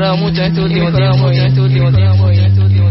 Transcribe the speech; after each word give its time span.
mejorado 0.00 0.16
mucho 0.16 0.40
en 0.40 0.46
este 0.46 0.60
último 0.62 0.90
tiempo. 0.90 1.30
En 1.30 1.46
este 1.46 1.60
último 1.60 1.90
tiempo. 1.90 2.28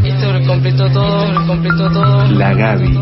Esto 0.04 0.48
completó 0.48 0.90
todo, 0.92 1.48
completó 1.48 1.90
todo. 1.92 2.26
La 2.32 2.54
Gaby. 2.54 3.00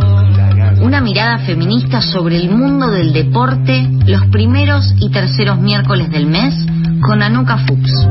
Una 0.81 1.01
mirada 1.01 1.39
feminista 1.39 2.01
sobre 2.01 2.37
el 2.37 2.49
mundo 2.49 2.89
del 2.89 3.11
deporte 3.11 3.87
los 4.05 4.25
primeros 4.27 4.93
y 4.99 5.09
terceros 5.09 5.59
miércoles 5.59 6.09
del 6.09 6.27
mes 6.27 6.55
con 7.01 7.21
Anuka 7.21 7.57
Fuchs. 7.57 8.07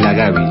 La 0.00 0.12
Gaby. 0.12 0.50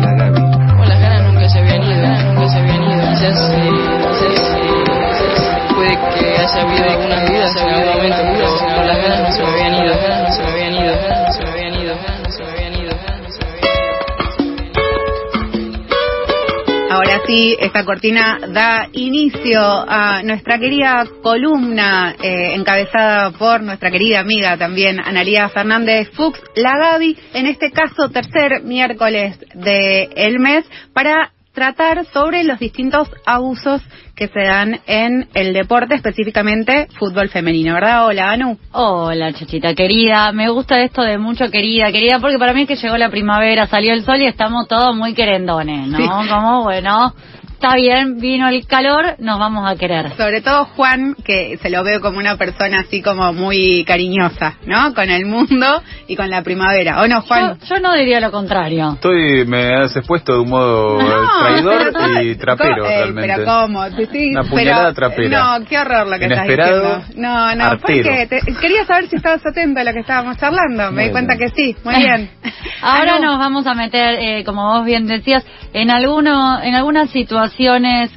La 0.00 0.14
Gaby. 0.14 0.40
Con 0.76 0.88
las 0.88 1.00
ganas 1.00 1.32
nunca 1.32 1.48
se 1.48 1.58
habían 1.58 1.82
ido, 1.82 2.34
nunca 2.34 2.48
se 2.48 2.58
habían 2.58 2.82
ido. 2.82 3.10
Quizás, 3.10 3.50
eh, 3.50 3.70
quizás, 4.08 4.56
eh, 4.56 5.74
puede 5.74 5.98
que 6.18 6.38
haya 6.38 6.62
habido 6.62 6.90
algunas 6.90 7.30
vidas 7.30 7.56
en 7.56 7.68
algún 7.68 7.94
momento, 7.94 8.22
pero 8.32 8.76
con 8.76 8.86
las 8.86 8.96
ganas 8.96 9.20
no 9.20 9.32
se 9.32 9.42
me 9.42 9.48
habían 9.48 9.74
ido, 9.74 9.84
las 9.84 10.02
ganas 10.02 10.22
no 10.22 10.32
se 10.32 10.42
me 10.42 10.50
habían 10.50 10.74
ido, 10.74 11.17
Ahora 17.28 17.40
sí, 17.40 17.56
esta 17.60 17.84
cortina 17.84 18.38
da 18.54 18.88
inicio 18.90 19.60
a 19.60 20.22
nuestra 20.22 20.58
querida 20.58 21.04
columna 21.22 22.16
eh, 22.22 22.54
encabezada 22.54 23.32
por 23.32 23.62
nuestra 23.62 23.90
querida 23.90 24.20
amiga 24.20 24.56
también, 24.56 24.98
Analia 24.98 25.50
Fernández 25.50 26.08
Fuchs, 26.14 26.40
la 26.54 26.78
Gaby, 26.78 27.18
en 27.34 27.44
este 27.44 27.70
caso 27.70 28.08
tercer 28.08 28.62
miércoles 28.62 29.38
del 29.52 30.38
mes, 30.38 30.64
para 30.94 31.32
tratar 31.58 32.06
sobre 32.12 32.44
los 32.44 32.60
distintos 32.60 33.08
abusos 33.26 33.82
que 34.14 34.28
se 34.28 34.44
dan 34.44 34.78
en 34.86 35.28
el 35.34 35.52
deporte, 35.52 35.96
específicamente 35.96 36.86
fútbol 37.00 37.30
femenino, 37.30 37.74
¿verdad? 37.74 38.06
Hola, 38.06 38.30
Anu. 38.30 38.56
Hola, 38.70 39.32
chachita 39.32 39.74
querida. 39.74 40.30
Me 40.30 40.50
gusta 40.50 40.80
esto 40.80 41.02
de 41.02 41.18
mucho 41.18 41.50
querida, 41.50 41.90
querida, 41.90 42.20
porque 42.20 42.38
para 42.38 42.52
mí 42.52 42.62
es 42.62 42.68
que 42.68 42.76
llegó 42.76 42.96
la 42.96 43.10
primavera, 43.10 43.66
salió 43.66 43.92
el 43.92 44.04
sol 44.04 44.20
y 44.20 44.26
estamos 44.26 44.68
todos 44.68 44.94
muy 44.94 45.14
querendones, 45.14 45.88
¿no? 45.88 45.98
Sí. 45.98 46.08
Como, 46.28 46.62
bueno, 46.62 47.12
está 47.58 47.74
bien, 47.74 48.20
vino 48.20 48.48
el 48.48 48.64
calor, 48.68 49.16
nos 49.18 49.36
vamos 49.40 49.68
a 49.68 49.74
querer. 49.74 50.16
Sobre 50.16 50.40
todo 50.42 50.66
Juan, 50.76 51.16
que 51.24 51.58
se 51.60 51.70
lo 51.70 51.82
veo 51.82 52.00
como 52.00 52.18
una 52.18 52.36
persona 52.36 52.80
así 52.86 53.02
como 53.02 53.32
muy 53.32 53.84
cariñosa, 53.84 54.54
¿no? 54.64 54.94
Con 54.94 55.10
el 55.10 55.26
mundo 55.26 55.82
y 56.06 56.14
con 56.14 56.30
la 56.30 56.42
primavera. 56.42 57.02
¿O 57.02 57.08
no, 57.08 57.20
Juan? 57.22 57.58
Yo, 57.58 57.74
yo 57.74 57.80
no 57.80 57.94
diría 57.94 58.20
lo 58.20 58.30
contrario. 58.30 58.92
Estoy, 58.94 59.44
me 59.44 59.74
has 59.74 59.96
expuesto 59.96 60.34
de 60.34 60.38
un 60.40 60.50
modo 60.50 61.02
No, 61.02 61.28
traidor 61.40 61.92
pero- 61.92 62.22
y 62.22 62.36
trapero 62.36 62.76
¿Cómo? 62.76 62.86
Eh, 62.88 62.96
realmente. 62.98 63.32
Pero 63.34 63.44
¿cómo? 63.44 63.84
Estoy- 63.84 64.30
Una 64.30 64.44
puñalada 64.44 64.92
pero- 64.94 65.08
trapera. 65.08 65.58
No, 65.58 65.64
qué 65.66 65.78
horror 65.78 66.06
lo 66.06 66.18
que 66.18 66.24
Inesperado, 66.26 66.76
estás 66.84 66.98
diciendo. 67.08 67.28
No, 67.28 67.54
no, 67.56 67.64
artero. 67.64 68.02
porque 68.08 68.26
te- 68.28 68.54
quería 68.60 68.84
saber 68.86 69.08
si 69.08 69.16
estabas 69.16 69.44
atento 69.44 69.80
a 69.80 69.84
lo 69.84 69.92
que 69.92 70.00
estábamos 70.00 70.36
charlando. 70.38 70.92
Me 70.92 71.06
di 71.06 71.10
cuenta 71.10 71.36
que 71.36 71.48
sí. 71.48 71.76
Muy 71.82 71.96
bien. 71.96 72.30
Ahora 72.82 73.16
Ah, 73.16 73.18
no. 73.18 73.26
nos 73.32 73.38
vamos 73.40 73.66
a 73.66 73.74
meter, 73.74 74.14
eh, 74.20 74.44
como 74.44 74.74
vos 74.74 74.84
bien 74.86 75.06
decías, 75.08 75.44
en 75.72 75.90
alguno, 75.90 76.62
en 76.62 76.74
algunas 76.76 77.10
situaciones 77.10 77.47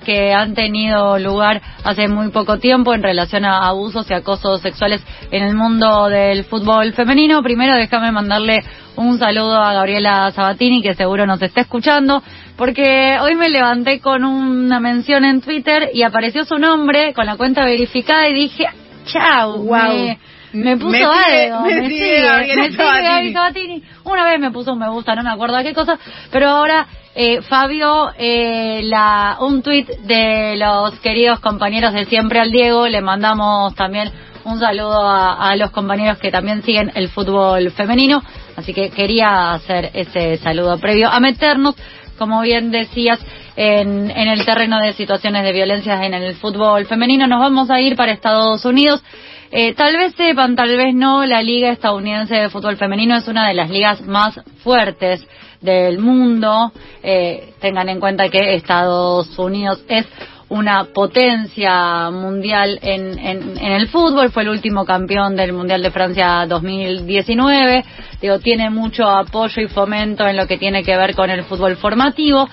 que 0.04 0.34
han 0.34 0.54
tenido 0.54 1.18
lugar 1.20 1.62
hace 1.84 2.08
muy 2.08 2.30
poco 2.30 2.58
tiempo 2.60 2.94
en 2.94 3.04
relación 3.04 3.46
a 3.46 3.68
abusos 3.68 4.10
y 4.10 4.14
acosos 4.14 4.62
sexuales 4.62 5.04
en 5.32 5.44
el 5.44 5.56
mundo 5.56 6.08
del 6.10 6.44
fútbol 6.46 6.94
femenino. 6.94 7.42
Primero 7.44 7.76
déjame 7.76 8.12
mandarle 8.12 8.64
un 8.96 9.18
saludo 9.18 9.62
a 9.62 9.74
Gabriela 9.74 10.32
Sabatini, 10.32 10.82
que 10.82 10.94
seguro 10.94 11.26
nos 11.26 11.42
está 11.42 11.62
escuchando, 11.62 12.22
porque 12.58 13.18
hoy 13.22 13.36
me 13.36 13.50
levanté 13.50 14.00
con 14.00 14.24
una 14.26 14.80
mención 14.80 15.24
en 15.26 15.42
Twitter 15.42 15.90
y 15.94 16.04
apareció 16.04 16.44
su 16.46 16.58
nombre 16.58 17.14
con 17.14 17.26
la 17.26 17.38
cuenta 17.38 17.64
verificada 17.66 18.28
y 18.28 18.34
dije, 18.34 18.66
chau, 19.06 19.64
Guau. 19.64 19.94
me, 19.94 20.20
me 20.54 20.78
puso 20.78 20.92
Me 20.92 20.98
sigue- 21.00 21.46
algo, 21.52 21.62
me 21.62 21.88
sigue 21.90 21.90
sigue, 21.90 22.56
me 22.56 22.66
sigue 22.66 22.78
Sabatini. 22.78 23.08
Gaby 23.08 23.34
Sabatini. 23.34 23.84
Una 24.04 24.26
vez 24.26 24.40
me 24.40 24.52
puso 24.52 24.74
un 24.74 24.80
me 24.80 24.90
gusta, 24.90 25.16
no 25.16 25.24
me 25.24 25.30
acuerdo 25.32 25.56
a 25.58 25.64
qué 25.64 25.74
cosa, 25.74 25.98
pero 26.32 26.50
ahora 26.50 26.86
eh, 27.14 27.42
Fabio, 27.42 28.12
eh, 28.18 28.82
la, 28.84 29.38
un 29.42 29.62
tuit 29.62 29.88
de 29.88 30.56
los 30.56 30.98
queridos 31.00 31.40
compañeros 31.40 31.94
de 31.94 32.06
Siempre 32.06 32.40
al 32.40 32.52
Diego, 32.52 32.88
le 32.88 33.02
mandamos 33.02 33.76
también 33.76 34.12
un 34.46 34.60
saludo 34.60 35.08
a, 35.08 35.56
los 35.56 35.72
compañeros 35.72 36.18
que 36.18 36.32
también 36.32 36.64
siguen 36.64 36.92
el 36.96 37.10
fútbol 37.10 37.70
femenino, 37.72 38.24
así 38.56 38.74
que 38.74 38.90
quería 38.90 39.52
hacer 39.52 39.92
ese 39.94 40.38
saludo 40.38 40.80
previo 40.80 41.10
a 41.10 41.20
meternos, 41.20 41.76
como 42.18 42.42
bien 42.42 42.72
decías, 42.72 43.20
en, 43.56 44.10
el 44.10 44.46
terreno 44.46 44.80
de 44.80 44.94
situaciones 44.94 45.44
de 45.44 45.52
violencia 45.52 46.06
en 46.06 46.14
el 46.14 46.36
fútbol 46.36 46.86
femenino. 46.86 47.28
Nos 47.28 47.40
vamos 47.40 47.70
a 47.70 47.82
ir 47.82 47.96
para 47.96 48.14
Estados 48.14 48.64
Unidos. 48.64 49.04
Eh, 49.52 49.74
tal 49.74 49.98
vez 49.98 50.16
sepan, 50.16 50.56
tal 50.56 50.78
vez 50.78 50.96
no, 50.96 51.26
la 51.26 51.44
Liga 51.44 51.72
Estadounidense 51.72 52.36
de 52.36 52.50
Fútbol 52.50 52.78
Femenino 52.78 53.18
es 53.18 53.28
una 53.28 53.50
de 53.50 53.54
las 53.54 53.70
ligas 53.70 54.00
más 54.00 54.40
fuertes 54.64 55.28
del 55.62 56.00
mundo. 56.00 56.72
Eh, 57.04 57.54
tengan 57.60 57.90
en 57.90 58.00
cuenta 58.00 58.30
que 58.30 58.56
Estados 58.56 59.38
Unidos 59.38 59.84
es 59.88 60.06
una 60.52 60.84
potencia 60.94 62.10
mundial 62.12 62.78
en, 62.82 63.18
en, 63.18 63.58
el 63.58 63.88
fútbol, 63.88 64.32
fue 64.32 64.44
el 64.44 64.50
último 64.50 64.84
campeón 64.84 65.38
del 65.38 65.54
Mundial 65.54 65.82
de 65.82 65.92
Francia 65.92 66.46
2019, 66.46 67.86
digo, 68.22 68.40
tiene 68.40 68.70
mucho 68.70 69.08
apoyo 69.08 69.62
y 69.62 69.68
fomento 69.68 70.28
en 70.28 70.36
lo 70.36 70.48
que 70.48 70.58
tiene 70.58 70.84
que 70.84 70.98
ver 70.98 71.16
con 71.16 71.30
el 71.30 71.46
fútbol 71.46 71.78
formativo. 71.78 72.50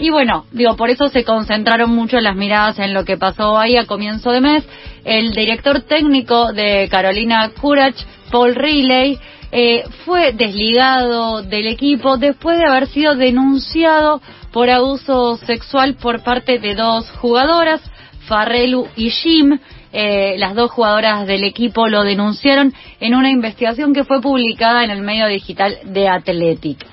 Y 0.00 0.10
bueno, 0.10 0.46
digo, 0.50 0.74
por 0.74 0.90
eso 0.90 1.08
se 1.08 1.24
concentraron 1.24 1.90
mucho 1.90 2.18
las 2.20 2.34
miradas 2.34 2.80
en 2.80 2.92
lo 2.92 3.04
que 3.04 3.16
pasó 3.16 3.56
ahí 3.56 3.76
a 3.76 3.86
comienzo 3.86 4.32
de 4.32 4.40
mes. 4.40 4.64
El 5.04 5.30
director 5.30 5.82
técnico 5.82 6.52
de 6.52 6.88
Carolina 6.90 7.50
Courage, 7.60 8.04
Paul 8.32 8.56
Riley, 8.56 9.16
eh, 9.50 9.84
fue 10.04 10.32
desligado 10.32 11.42
del 11.42 11.68
equipo 11.68 12.18
después 12.18 12.58
de 12.58 12.66
haber 12.66 12.86
sido 12.88 13.14
denunciado 13.14 14.20
por 14.52 14.68
abuso 14.68 15.36
sexual 15.38 15.94
por 15.94 16.22
parte 16.22 16.58
de 16.58 16.74
dos 16.74 17.10
jugadoras, 17.12 17.80
Farrelu 18.26 18.86
y 18.96 19.10
Jim. 19.10 19.58
Eh, 19.90 20.36
las 20.36 20.54
dos 20.54 20.70
jugadoras 20.70 21.26
del 21.26 21.44
equipo 21.44 21.88
lo 21.88 22.02
denunciaron 22.02 22.74
en 23.00 23.14
una 23.14 23.30
investigación 23.30 23.94
que 23.94 24.04
fue 24.04 24.20
publicada 24.20 24.84
en 24.84 24.90
el 24.90 25.00
medio 25.00 25.26
digital 25.28 25.78
de 25.84 26.08
Athletic. 26.08 26.84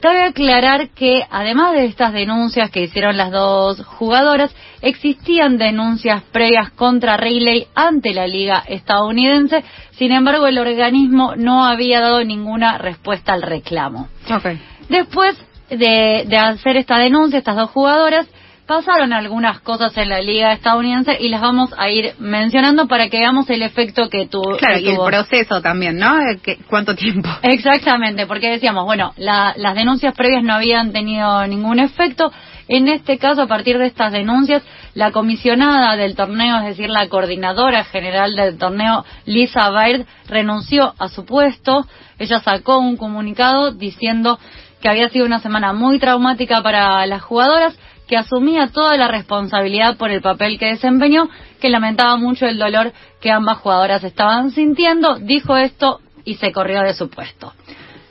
Cabe 0.00 0.22
aclarar 0.22 0.90
que 0.90 1.24
además 1.28 1.72
de 1.72 1.86
estas 1.86 2.12
denuncias 2.12 2.70
que 2.70 2.82
hicieron 2.82 3.16
las 3.16 3.32
dos 3.32 3.84
jugadoras, 3.84 4.54
existían 4.80 5.58
denuncias 5.58 6.22
previas 6.30 6.70
contra 6.70 7.16
Riley 7.16 7.66
ante 7.74 8.14
la 8.14 8.26
liga 8.28 8.62
estadounidense, 8.68 9.64
sin 9.92 10.12
embargo 10.12 10.46
el 10.46 10.58
organismo 10.58 11.34
no 11.36 11.64
había 11.64 12.00
dado 12.00 12.22
ninguna 12.22 12.78
respuesta 12.78 13.32
al 13.32 13.42
reclamo. 13.42 14.08
Ok. 14.30 14.46
Después 14.88 15.36
de, 15.68 16.24
de 16.26 16.36
hacer 16.36 16.76
esta 16.76 16.98
denuncia, 16.98 17.38
estas 17.38 17.56
dos 17.56 17.70
jugadoras 17.70 18.28
pasaron 18.68 19.12
algunas 19.14 19.60
cosas 19.60 19.96
en 19.96 20.10
la 20.10 20.20
liga 20.20 20.52
estadounidense 20.52 21.16
y 21.18 21.30
las 21.30 21.40
vamos 21.40 21.70
a 21.76 21.88
ir 21.88 22.12
mencionando 22.18 22.86
para 22.86 23.08
que 23.08 23.18
veamos 23.18 23.48
el 23.50 23.62
efecto 23.62 24.08
que, 24.10 24.26
tu- 24.26 24.42
Claro, 24.58 24.74
que 24.76 24.82
y 24.82 24.88
el 24.90 24.94
tuvo. 24.96 25.06
proceso 25.06 25.60
también, 25.62 25.96
¿no? 25.96 26.20
Eh, 26.20 26.38
¿Cuánto 26.68 26.94
tiempo? 26.94 27.30
Exactamente, 27.42 28.26
porque 28.26 28.50
decíamos, 28.50 28.84
bueno, 28.84 29.14
la- 29.16 29.54
las 29.56 29.74
denuncias 29.74 30.14
previas 30.14 30.44
no 30.44 30.52
habían 30.54 30.92
tenido 30.92 31.46
ningún 31.46 31.78
efecto. 31.78 32.30
En 32.68 32.86
este 32.88 33.16
caso, 33.16 33.40
a 33.40 33.46
partir 33.46 33.78
de 33.78 33.86
estas 33.86 34.12
denuncias, 34.12 34.62
la 34.92 35.10
comisionada 35.12 35.96
del 35.96 36.14
torneo, 36.14 36.58
es 36.58 36.64
decir, 36.66 36.90
la 36.90 37.08
coordinadora 37.08 37.84
general 37.84 38.36
del 38.36 38.58
torneo, 38.58 39.06
Lisa 39.24 39.70
Baird, 39.70 40.04
renunció 40.28 40.92
a 40.98 41.08
su 41.08 41.24
puesto. 41.24 41.86
Ella 42.18 42.40
sacó 42.40 42.76
un 42.78 42.98
comunicado 42.98 43.72
diciendo 43.72 44.38
que 44.82 44.88
había 44.90 45.08
sido 45.08 45.24
una 45.24 45.40
semana 45.40 45.72
muy 45.72 45.98
traumática 45.98 46.62
para 46.62 47.06
las 47.06 47.22
jugadoras, 47.22 47.74
que 48.08 48.16
asumía 48.16 48.68
toda 48.68 48.96
la 48.96 49.06
responsabilidad 49.06 49.96
por 49.96 50.10
el 50.10 50.22
papel 50.22 50.58
que 50.58 50.66
desempeñó, 50.66 51.28
que 51.60 51.68
lamentaba 51.68 52.16
mucho 52.16 52.46
el 52.46 52.58
dolor 52.58 52.92
que 53.20 53.30
ambas 53.30 53.58
jugadoras 53.58 54.02
estaban 54.02 54.50
sintiendo, 54.50 55.16
dijo 55.20 55.56
esto 55.56 56.00
y 56.24 56.34
se 56.34 56.52
corrió 56.52 56.82
de 56.82 56.94
su 56.94 57.10
puesto. 57.10 57.52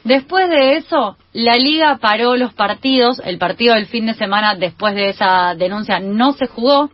Después 0.04 0.50
de 0.50 0.78
eso, 0.78 1.18
la 1.34 1.58
liga 1.58 1.98
paró 1.98 2.38
los 2.38 2.54
partidos, 2.54 3.22
el 3.26 3.38
partido 3.38 3.74
del 3.76 3.88
fin 3.88 4.06
de 4.06 4.14
semana 4.14 4.56
después 4.56 4.96
de 4.96 5.10
esa 5.10 5.54
denuncia 5.56 6.00
no 6.00 6.32
se 6.34 6.48
jugó, 6.48 6.90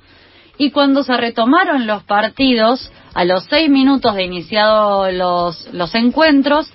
y 0.58 0.72
cuando 0.72 1.04
se 1.04 1.16
retomaron 1.18 1.86
los 1.86 2.04
partidos, 2.04 2.92
a 3.14 3.26
los 3.26 3.44
seis 3.46 3.70
minutos 3.70 4.16
de 4.16 4.24
iniciado 4.24 5.12
los, 5.12 5.72
los 5.74 5.94
encuentros, 5.94 6.72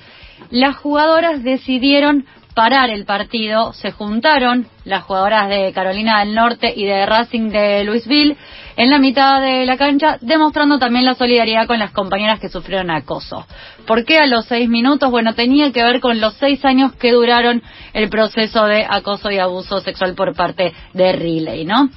las 0.50 0.76
jugadoras 0.76 1.42
decidieron 1.42 2.26
parar 2.58 2.90
el 2.90 3.04
partido, 3.04 3.72
se 3.72 3.92
juntaron 3.92 4.66
las 4.84 5.04
jugadoras 5.04 5.48
de 5.48 5.72
Carolina 5.72 6.18
del 6.18 6.34
Norte 6.34 6.72
y 6.74 6.86
de 6.86 7.06
Racing 7.06 7.50
de 7.50 7.84
Louisville 7.84 8.36
en 8.76 8.90
la 8.90 8.98
mitad 8.98 9.40
de 9.40 9.64
la 9.64 9.76
cancha, 9.76 10.18
demostrando 10.22 10.76
también 10.80 11.04
la 11.04 11.14
solidaridad 11.14 11.68
con 11.68 11.78
las 11.78 11.92
compañeras 11.92 12.40
que 12.40 12.48
sufrieron 12.48 12.90
acoso. 12.90 13.46
¿Por 13.86 14.04
qué 14.04 14.18
a 14.18 14.26
los 14.26 14.46
seis 14.46 14.68
minutos? 14.68 15.08
Bueno, 15.08 15.36
tenía 15.36 15.70
que 15.70 15.84
ver 15.84 16.00
con 16.00 16.20
los 16.20 16.34
seis 16.34 16.64
años 16.64 16.94
que 16.94 17.12
duraron 17.12 17.62
el 17.92 18.08
proceso 18.08 18.66
de 18.66 18.84
acoso 18.90 19.30
y 19.30 19.38
abuso 19.38 19.78
sexual 19.78 20.16
por 20.16 20.34
parte 20.34 20.72
de 20.94 21.12
Riley, 21.12 21.64
¿no? 21.64 21.90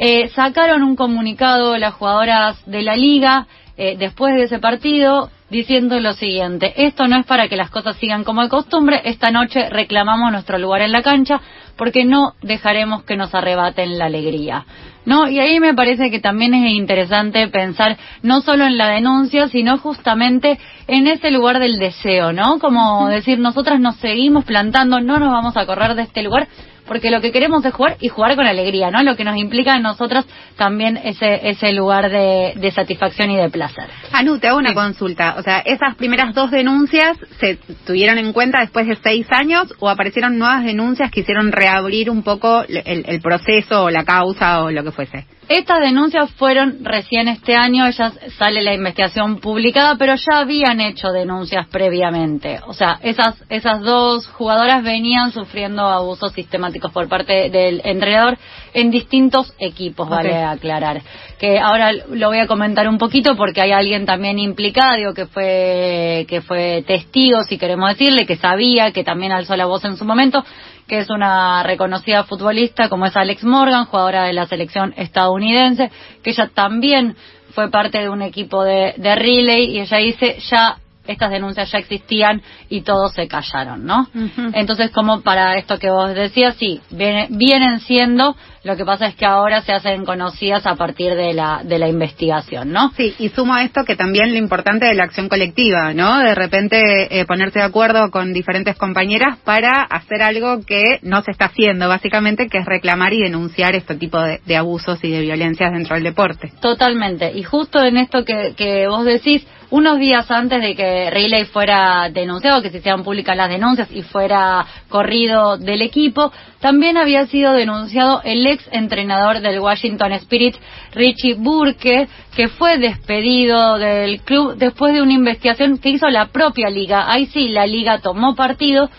Eh, 0.00 0.30
sacaron 0.30 0.82
un 0.82 0.96
comunicado 0.96 1.78
las 1.78 1.94
jugadoras 1.94 2.56
de 2.66 2.82
la 2.82 2.96
liga 2.96 3.46
eh, 3.76 3.94
después 3.96 4.34
de 4.34 4.42
ese 4.42 4.58
partido 4.58 5.30
diciendo 5.50 5.98
lo 6.00 6.12
siguiente, 6.12 6.74
esto 6.76 7.08
no 7.08 7.18
es 7.18 7.26
para 7.26 7.48
que 7.48 7.56
las 7.56 7.70
cosas 7.70 7.96
sigan 7.96 8.24
como 8.24 8.42
de 8.42 8.48
costumbre, 8.48 9.00
esta 9.04 9.30
noche 9.30 9.68
reclamamos 9.70 10.30
nuestro 10.30 10.58
lugar 10.58 10.82
en 10.82 10.92
la 10.92 11.02
cancha 11.02 11.40
porque 11.76 12.04
no 12.04 12.34
dejaremos 12.42 13.04
que 13.04 13.16
nos 13.16 13.34
arrebaten 13.34 13.98
la 13.98 14.06
alegría. 14.06 14.66
¿No? 15.06 15.26
Y 15.26 15.38
ahí 15.38 15.58
me 15.58 15.72
parece 15.72 16.10
que 16.10 16.20
también 16.20 16.52
es 16.52 16.70
interesante 16.70 17.48
pensar 17.48 17.96
no 18.22 18.42
solo 18.42 18.66
en 18.66 18.76
la 18.76 18.88
denuncia, 18.88 19.48
sino 19.48 19.78
justamente 19.78 20.58
en 20.86 21.06
ese 21.06 21.30
lugar 21.30 21.60
del 21.60 21.78
deseo, 21.78 22.34
¿no? 22.34 22.58
Como 22.58 23.08
decir, 23.08 23.38
nosotras 23.38 23.80
nos 23.80 23.96
seguimos 23.96 24.44
plantando, 24.44 25.00
no 25.00 25.18
nos 25.18 25.30
vamos 25.30 25.56
a 25.56 25.64
correr 25.64 25.94
de 25.94 26.02
este 26.02 26.22
lugar, 26.22 26.48
porque 26.88 27.10
lo 27.10 27.20
que 27.20 27.30
queremos 27.30 27.64
es 27.64 27.72
jugar 27.72 27.96
y 28.00 28.08
jugar 28.08 28.34
con 28.34 28.46
alegría, 28.46 28.90
¿no? 28.90 29.02
Lo 29.02 29.14
que 29.16 29.24
nos 29.24 29.36
implica 29.36 29.76
en 29.76 29.82
nosotros 29.82 30.26
también 30.56 30.96
ese, 30.96 31.48
ese 31.48 31.72
lugar 31.72 32.10
de, 32.10 32.54
de 32.56 32.70
satisfacción 32.72 33.30
y 33.30 33.36
de 33.36 33.50
placer. 33.50 33.84
Anu, 34.12 34.38
te 34.38 34.48
hago 34.48 34.58
una 34.58 34.70
Sí. 34.70 34.74
consulta. 34.74 35.36
O 35.38 35.42
sea, 35.42 35.58
¿esas 35.60 35.94
primeras 35.96 36.34
dos 36.34 36.50
denuncias 36.50 37.16
se 37.38 37.56
tuvieron 37.86 38.18
en 38.18 38.32
cuenta 38.32 38.60
después 38.60 38.86
de 38.86 38.96
seis 38.96 39.26
años 39.30 39.72
o 39.78 39.88
aparecieron 39.88 40.38
nuevas 40.38 40.64
denuncias 40.64 41.10
que 41.10 41.20
hicieron 41.20 41.52
reabrir 41.52 42.10
un 42.10 42.22
poco 42.22 42.62
el, 42.66 43.04
el 43.06 43.20
proceso 43.20 43.84
o 43.84 43.90
la 43.90 44.04
causa 44.04 44.62
o 44.62 44.70
lo 44.70 44.82
que 44.82 44.90
fuese? 44.92 45.26
Estas 45.48 45.80
denuncias 45.80 46.30
fueron 46.32 46.84
recién 46.84 47.26
este 47.26 47.56
año, 47.56 47.86
ellas 47.86 48.12
sale 48.36 48.60
la 48.60 48.74
investigación 48.74 49.40
publicada, 49.40 49.96
pero 49.96 50.14
ya 50.14 50.40
habían 50.40 50.78
hecho 50.78 51.08
denuncias 51.08 51.66
previamente. 51.68 52.60
O 52.66 52.74
sea, 52.74 53.00
esas, 53.02 53.34
esas 53.48 53.80
dos 53.80 54.26
jugadoras 54.26 54.84
venían 54.84 55.32
sufriendo 55.32 55.86
abusos 55.86 56.32
sistemáticos 56.32 56.92
por 56.92 57.08
parte 57.08 57.48
del 57.48 57.80
entrenador 57.82 58.36
en 58.74 58.90
distintos 58.90 59.54
equipos, 59.58 60.06
vale 60.06 60.36
aclarar. 60.36 61.00
Que 61.38 61.58
ahora 61.58 61.92
lo 61.92 62.28
voy 62.28 62.40
a 62.40 62.46
comentar 62.46 62.86
un 62.86 62.98
poquito 62.98 63.34
porque 63.34 63.62
hay 63.62 63.72
alguien 63.72 64.04
también 64.04 64.38
implicado, 64.38 64.96
digo, 64.96 65.14
que 65.14 65.24
fue, 65.24 66.26
que 66.28 66.42
fue 66.42 66.84
testigo, 66.86 67.42
si 67.44 67.56
queremos 67.56 67.88
decirle, 67.88 68.26
que 68.26 68.36
sabía, 68.36 68.92
que 68.92 69.02
también 69.02 69.32
alzó 69.32 69.56
la 69.56 69.64
voz 69.64 69.82
en 69.86 69.96
su 69.96 70.04
momento, 70.04 70.44
que 70.88 70.98
es 70.98 71.10
una 71.10 71.62
reconocida 71.62 72.24
futbolista 72.24 72.88
como 72.88 73.06
es 73.06 73.16
Alex 73.16 73.44
Morgan, 73.44 73.84
jugadora 73.84 74.24
de 74.24 74.32
la 74.32 74.46
selección 74.46 74.94
estadounidense, 74.96 75.90
que 76.22 76.30
ella 76.30 76.50
también 76.54 77.14
fue 77.52 77.70
parte 77.70 77.98
de 77.98 78.08
un 78.08 78.22
equipo 78.22 78.64
de, 78.64 78.94
de 78.96 79.14
relay 79.14 79.76
y 79.76 79.80
ella 79.80 79.98
dice 79.98 80.38
ya 80.50 80.78
estas 81.06 81.30
denuncias 81.30 81.70
ya 81.72 81.78
existían 81.78 82.42
y 82.68 82.82
todos 82.82 83.12
se 83.14 83.26
callaron, 83.28 83.86
¿no? 83.86 84.06
Entonces, 84.54 84.90
como 84.90 85.22
para 85.22 85.56
esto 85.56 85.78
que 85.78 85.90
vos 85.90 86.14
decías, 86.14 86.54
sí, 86.56 86.82
viene- 86.90 87.28
vienen 87.30 87.80
siendo, 87.80 88.36
lo 88.68 88.76
que 88.76 88.84
pasa 88.84 89.06
es 89.06 89.14
que 89.14 89.24
ahora 89.24 89.62
se 89.62 89.72
hacen 89.72 90.04
conocidas 90.04 90.66
a 90.66 90.76
partir 90.76 91.14
de 91.14 91.32
la, 91.32 91.62
de 91.64 91.78
la 91.78 91.88
investigación, 91.88 92.70
¿no? 92.70 92.92
Sí, 92.98 93.14
y 93.18 93.30
sumo 93.30 93.54
a 93.54 93.62
esto 93.62 93.82
que 93.84 93.96
también 93.96 94.30
lo 94.30 94.36
importante 94.36 94.84
de 94.84 94.94
la 94.94 95.04
acción 95.04 95.30
colectiva, 95.30 95.94
¿no? 95.94 96.18
De 96.18 96.34
repente 96.34 96.78
eh, 97.10 97.24
ponerse 97.24 97.60
de 97.60 97.64
acuerdo 97.64 98.10
con 98.10 98.34
diferentes 98.34 98.76
compañeras 98.76 99.38
para 99.42 99.82
hacer 99.84 100.20
algo 100.20 100.60
que 100.66 100.98
no 101.00 101.22
se 101.22 101.30
está 101.30 101.46
haciendo, 101.46 101.88
básicamente, 101.88 102.48
que 102.48 102.58
es 102.58 102.66
reclamar 102.66 103.14
y 103.14 103.22
denunciar 103.22 103.74
este 103.74 103.94
tipo 103.94 104.20
de, 104.20 104.40
de 104.44 104.56
abusos 104.58 105.02
y 105.02 105.10
de 105.10 105.22
violencias 105.22 105.72
dentro 105.72 105.94
del 105.94 106.04
deporte. 106.04 106.52
Totalmente. 106.60 107.32
Y 107.34 107.44
justo 107.44 107.82
en 107.82 107.96
esto 107.96 108.26
que, 108.26 108.52
que 108.54 108.86
vos 108.86 109.06
decís, 109.06 109.46
unos 109.70 109.98
días 109.98 110.30
antes 110.30 110.62
de 110.62 110.74
que 110.74 111.10
Riley 111.10 111.44
fuera 111.44 112.08
denunciado, 112.10 112.62
que 112.62 112.70
se 112.70 112.78
hicieran 112.78 113.04
públicas 113.04 113.36
las 113.36 113.50
denuncias 113.50 113.88
y 113.92 114.02
fuera 114.02 114.64
corrido 114.88 115.58
del 115.58 115.82
equipo, 115.82 116.32
también 116.60 116.96
había 116.96 117.26
sido 117.26 117.52
denunciado 117.52 118.22
el 118.24 118.46
ex 118.46 118.57
entrenador 118.70 119.40
del 119.40 119.60
Washington 119.60 120.12
Spirit, 120.12 120.56
Richie 120.92 121.34
Burke, 121.34 122.08
que 122.34 122.48
fue 122.48 122.78
despedido 122.78 123.78
del 123.78 124.20
club 124.22 124.56
después 124.56 124.94
de 124.94 125.02
una 125.02 125.12
investigación 125.12 125.78
que 125.78 125.90
hizo 125.90 126.08
la 126.08 126.26
propia 126.26 126.70
liga. 126.70 127.10
Ahí 127.10 127.26
sí, 127.26 127.48
la 127.48 127.66
liga 127.66 127.98
tomó 127.98 128.34
partido 128.34 128.90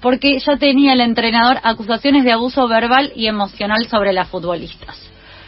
porque 0.00 0.38
ya 0.38 0.56
tenía 0.56 0.92
el 0.92 1.00
entrenador 1.00 1.58
acusaciones 1.62 2.24
de 2.24 2.32
abuso 2.32 2.68
verbal 2.68 3.12
y 3.16 3.26
emocional 3.26 3.86
sobre 3.88 4.12
las 4.12 4.28
futbolistas. 4.28 5.06